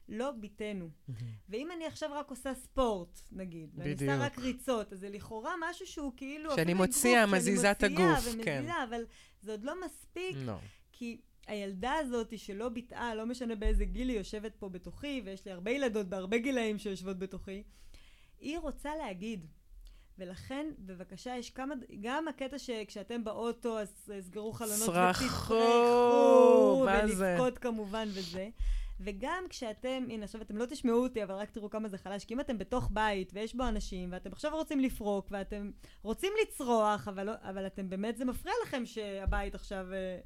[0.09, 0.89] לא ביטאנו.
[1.07, 1.31] מהמם.
[1.49, 3.93] ואם אני עכשיו רק עושה ספורט, נגיד, ואני.
[3.93, 6.55] עושה רק ריצות, אז זה לכאורה משהו שהוא כאילו...
[6.55, 8.65] שאני מוציאה, מזיזה את הגוף, ומזיזה, כן.
[8.89, 9.05] אבל
[9.41, 10.57] זה עוד לא מספיק, לא.
[10.91, 15.51] כי הילדה הזאת שלא ביטאה, לא משנה באיזה גיל היא יושבת פה בתוכי, ויש לי
[15.51, 17.63] הרבה ילדות בהרבה גילאים שיושבות בתוכי,
[18.39, 19.45] היא רוצה להגיד.
[20.17, 24.79] ולכן, בבקשה, יש כמה, גם הקטע שכשאתם באוטו, אז סגרו חלונות
[27.07, 27.33] זה?
[27.33, 28.49] ולבכות כמובן וזה.
[28.99, 32.33] וגם כשאתם, הנה עכשיו אתם לא תשמעו אותי, אבל רק תראו כמה זה חלש, כי
[32.33, 35.71] אם אתם בתוך בית ויש בו אנשים, ואתם עכשיו רוצים לפרוק, ואתם
[36.01, 40.19] רוצים לצרוח, אבל, לא, אבל אתם באמת, זה מפריע לכם שהבית עכשיו, אה,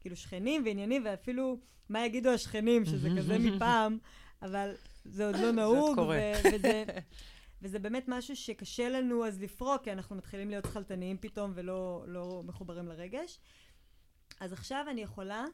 [0.00, 1.58] כאילו שכנים ועניינים, ואפילו
[1.88, 3.98] מה יגידו השכנים, שזה כזה מפעם,
[4.42, 6.84] אבל זה עוד לא נהוג, וזה,
[7.64, 12.42] וזה באמת משהו שקשה לנו אז לפרוק, כי אנחנו מתחילים להיות שכלתניים פתאום ולא לא
[12.44, 13.40] מחוברים לרגש.
[14.40, 15.44] אז עכשיו אני יכולה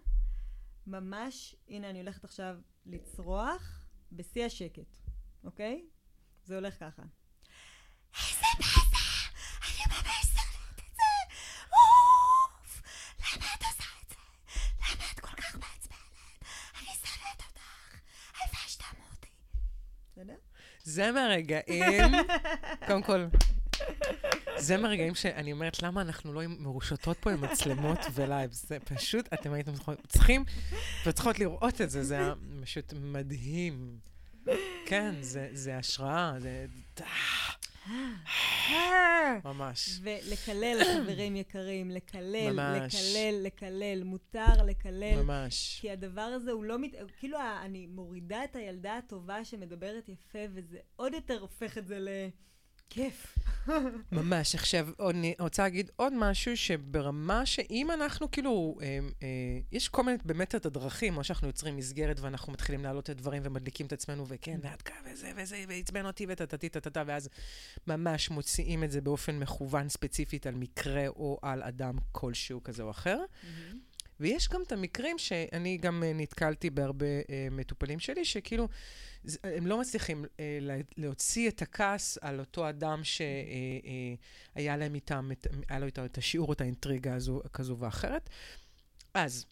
[0.87, 2.57] ממש, הנה אני הולכת עכשיו
[2.87, 4.97] לצרוח בשיא השקט,
[5.45, 5.87] אוקיי?
[6.45, 7.03] זה הולך ככה.
[8.19, 9.31] איזה באסה!
[9.63, 11.37] אני ממש שונאת את זה!
[11.67, 12.83] אוף!
[13.21, 14.17] למה את עושה את זה?
[14.81, 16.45] למה את כל כך מעצבנת?
[16.79, 18.01] אני שונאת אותך!
[18.35, 19.29] הלוואי שתמותי.
[20.13, 20.37] בסדר?
[20.91, 22.13] זה מהרגעים,
[22.87, 23.27] קודם כל,
[24.57, 28.53] זה מהרגעים שאני אומרת, למה אנחנו לא מרושתות פה עם מצלמות ו live?
[28.53, 29.73] זה פשוט, אתם הייתם
[30.09, 30.45] צריכים
[31.07, 33.99] וצריכות לראות את זה, זה היה פשוט מדהים.
[34.87, 36.67] כן, זה, זה השראה, זה...
[39.45, 40.01] ממש.
[40.03, 42.95] ולקלל, חברים יקרים, לקלל, ממש.
[42.95, 45.23] לקלל, לקלל, מותר לקלל.
[45.23, 45.79] ממש.
[45.81, 46.95] כי הדבר הזה הוא לא מת...
[47.19, 51.99] כאילו, אני מורידה את הילדה הטובה שמדברת יפה, וזה עוד יותר הופך את זה
[52.91, 53.39] לכיף.
[54.13, 54.55] ממש.
[54.55, 59.29] עכשיו, אני רוצה להגיד עוד משהו, שברמה שאם אנחנו כאילו, אה, אה,
[59.73, 63.43] יש כל מיני באמת את הדרכים, או שאנחנו יוצרים מסגרת ואנחנו מתחילים להעלות את הדברים
[63.45, 67.29] ומדליקים את עצמנו, וכן, ועד כאן, וזה וזה, ועצבן אותי, וטטטי טטטה, ואז
[67.87, 72.91] ממש מוציאים את זה באופן מכוון ספציפית על מקרה או על אדם כלשהו כזה או
[72.91, 73.19] אחר.
[74.21, 78.69] ויש גם את המקרים שאני גם אה, נתקלתי בהרבה אה, מטופלים שלי, שכאילו,
[79.25, 85.31] ז- הם לא מצליחים אה, לה- להוציא את הכעס על אותו אדם שהיה להם איתם,
[85.69, 88.31] היה לו איתם את השיעור את האינטריגה הזו, כזו ואחרת.
[89.15, 89.47] אז,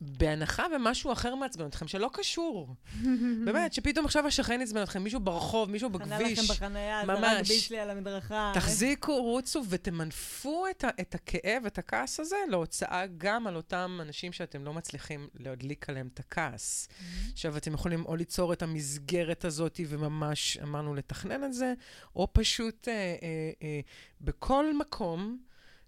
[0.00, 2.74] בהנחה ומשהו אחר מעצבן אתכם, שלא קשור.
[3.44, 6.38] באמת, שפתאום עכשיו השכן עצבן אתכם, מישהו ברחוב, מישהו חנה בכביש.
[6.38, 7.02] לכם בחנייה.
[7.06, 8.52] זרק ביס לי על המדרכה.
[8.54, 14.32] תחזיקו, רוצו ותמנפו את, ה- את הכאב, את הכעס הזה, להוצאה גם על אותם אנשים
[14.32, 16.88] שאתם לא מצליחים להדליק עליהם את הכעס.
[17.32, 21.74] עכשיו, אתם יכולים או ליצור את המסגרת הזאת וממש, אמרנו, לתכנן את זה,
[22.16, 23.16] או פשוט אה, אה,
[23.62, 23.80] אה,
[24.20, 25.38] בכל מקום,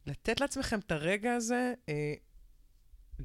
[0.06, 2.14] לתת לעצמכם את הרגע הזה, אה,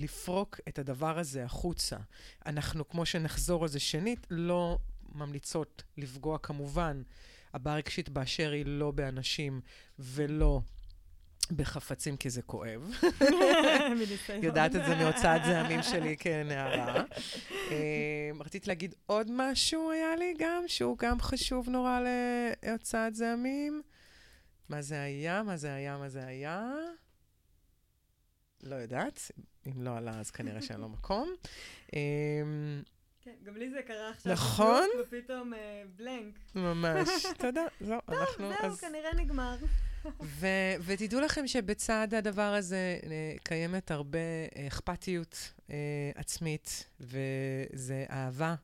[0.01, 1.97] לפרוק את הדבר הזה החוצה.
[2.45, 4.77] אנחנו, כמו שנחזור על זה שנית, לא
[5.15, 7.01] ממליצות לפגוע כמובן.
[7.53, 9.61] הבעה רגשית באשר היא לא באנשים
[9.99, 10.61] ולא
[11.51, 12.91] בחפצים, כי זה כואב.
[14.43, 17.03] יודעת את זה מהוצאת זעמים שלי כנערה.
[17.71, 21.99] אה, רציתי להגיד עוד משהו, היה לי גם, שהוא גם חשוב נורא
[22.63, 23.81] להוצאת זעמים.
[24.69, 25.43] מה זה היה?
[25.43, 25.97] מה זה היה?
[25.97, 26.71] מה זה היה?
[28.63, 29.31] לא יודעת.
[29.67, 31.35] אם לא עלה, אז כנראה שאין לו מקום.
[31.93, 31.99] אה,
[33.21, 34.33] כן, גם לי זה קרה עכשיו.
[34.33, 34.87] נכון?
[35.01, 36.39] ופתאום אה, בלנק.
[36.55, 37.09] ממש.
[37.37, 37.61] תודה.
[37.81, 38.49] זהו, טוב, אנחנו...
[38.49, 39.55] זהו, אז- כנראה נגמר.
[40.21, 40.47] ו-
[40.85, 43.09] ותדעו לכם שבצד הדבר הזה אה,
[43.43, 44.19] קיימת הרבה
[44.55, 45.75] אה, אכפתיות אה,
[46.15, 48.55] עצמית, וזה אהבה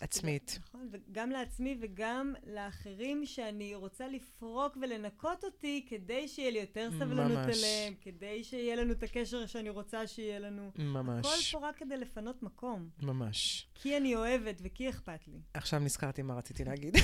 [0.00, 0.58] עצמית.
[0.68, 7.46] נכון, וגם לעצמי וגם לאחרים שאני רוצה לפרוק ולנקות אותי כדי שיהיה לי יותר סבלנות
[7.46, 7.58] ממש.
[7.58, 10.70] אליהם, כדי שיהיה לנו את הקשר שאני רוצה שיהיה לנו.
[10.74, 12.88] הכל ממש, פה רק כדי לפנות מקום.
[13.02, 13.68] ממש.
[13.74, 15.38] כי אני אוהבת וכי אכפת לי.
[15.54, 16.96] עכשיו נזכרתי מה רציתי להגיד.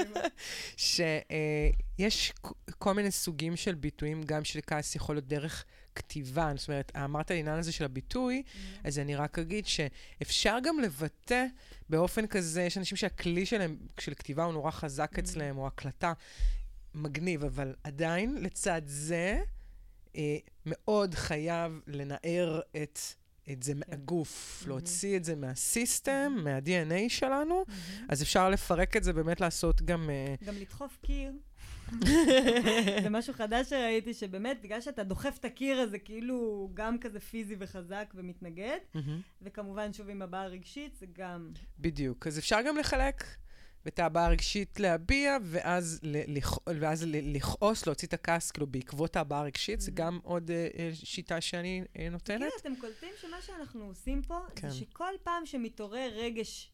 [0.76, 2.32] שיש
[2.78, 5.64] כל מיני סוגים של ביטויים, גם של כעס יכול להיות דרך
[5.94, 6.52] כתיבה.
[6.56, 8.42] זאת אומרת, אמרת העניין הזה של הביטוי,
[8.84, 11.44] אז אני רק אגיד שאפשר גם לבטא
[11.88, 16.12] באופן כזה, יש אנשים שהכלי שלהם, של כתיבה הוא נורא חזק אצלם, או הקלטה,
[16.94, 19.42] מגניב, אבל עדיין, לצד זה,
[20.16, 20.36] אה,
[20.66, 22.98] מאוד חייב לנער את...
[23.52, 27.64] את זה מהגוף, להוציא את זה מהסיסטם, מה-DNA שלנו,
[28.08, 30.10] אז אפשר לפרק את זה, באמת לעשות גם...
[30.10, 31.32] אה, גם לדחוף קיר.
[33.02, 37.56] זה משהו חדש שראיתי, שבאמת, בגלל שאתה דוחף את הקיר הזה, כאילו גם כזה פיזי
[37.58, 39.20] וחזק ומתנגד, מהמם.
[39.42, 41.50] וכמובן, שוב, עם הבעה רגשית, זה גם...
[41.78, 42.26] בדיוק.
[42.26, 43.24] אז אפשר גם לחלק
[43.88, 49.80] את ההבעה הרגשית להביע, ואז, לכ- ואז לכעוס, להוציא את הכעס, כאילו, בעקבות ההבעה הרגשית,
[49.80, 52.38] זה גם עוד אה, שיטה שאני אה, נותנת.
[52.38, 54.70] כאילו, אתם קולטים שמה שאנחנו עושים פה, כן.
[54.70, 56.72] זה שכל פעם שמתעורר רגש,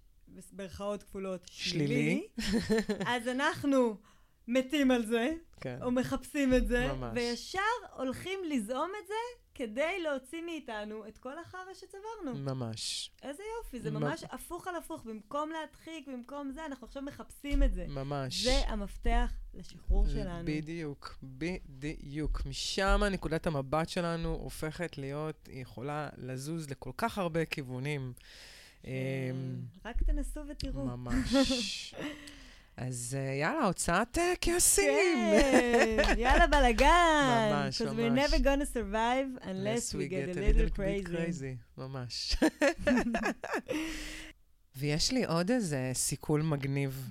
[0.52, 2.26] במרכאות כפולות, שלילי.
[2.40, 2.66] שלילי,
[3.14, 3.96] אז אנחנו
[4.48, 5.30] מתים על זה,
[5.60, 5.78] כן.
[5.82, 7.12] או מחפשים את זה, ממש.
[7.14, 7.58] וישר
[7.96, 9.14] הולכים לזעום את זה
[9.54, 12.38] כדי להוציא מאיתנו את כל החרא שצברנו.
[12.38, 13.10] ממש.
[13.22, 15.02] איזה יופי, זה ממש הפוך על הפוך.
[15.04, 17.86] במקום להדחיק, במקום זה, אנחנו עכשיו מחפשים את זה.
[17.88, 18.44] ממש.
[18.44, 20.44] זה המפתח לשחרור שלנו.
[20.44, 22.46] בדיוק, בדיוק.
[22.46, 28.12] משם נקודת המבט שלנו הופכת להיות, היא יכולה לזוז לכל כך הרבה כיוונים.
[28.84, 28.90] אמ,
[29.84, 30.84] רק תנסו ותראו.
[30.84, 31.94] ממש.
[32.80, 35.38] אז אה, יאללה, הוצאת אה, כעסים.
[36.04, 37.50] כן, יאללה בלאגן.
[37.52, 38.30] ממש, Because we're ממש.
[38.30, 41.56] never gonna survive unless we get a little crazy.
[41.78, 42.36] ממש.
[44.76, 47.10] ויש לי עוד איזה סיכול מגניב,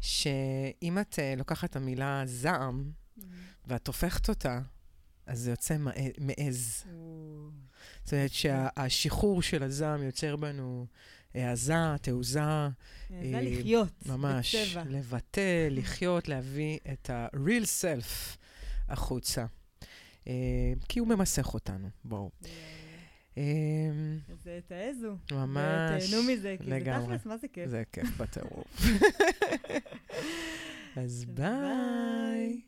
[0.00, 2.90] שאם את אה, לוקחת את המילה זעם,
[3.66, 4.60] ואת הופכת אותה,
[5.26, 6.84] אז זה יוצא מע- מעז.
[8.04, 10.86] זאת אומרת שהשחרור של הזעם יוצר בנו
[11.34, 12.40] העזה, תעוזה,
[13.10, 14.82] זה אה, לחיות, ממש בצבע.
[14.88, 18.36] לבטא, לחיות, להביא את ה-real self
[18.88, 19.46] החוצה.
[20.26, 20.32] אה,
[20.88, 22.30] כי הוא ממסך אותנו, בואו.
[23.36, 25.16] אז אה, תעזו.
[25.32, 26.08] ממש.
[26.08, 26.80] ותהנו מזה, כי זה.
[27.06, 27.68] תכלס, מה זה כיף.
[27.68, 28.80] זה כיף בטירוף.
[30.96, 31.24] אז.
[31.28, 32.60] ביי.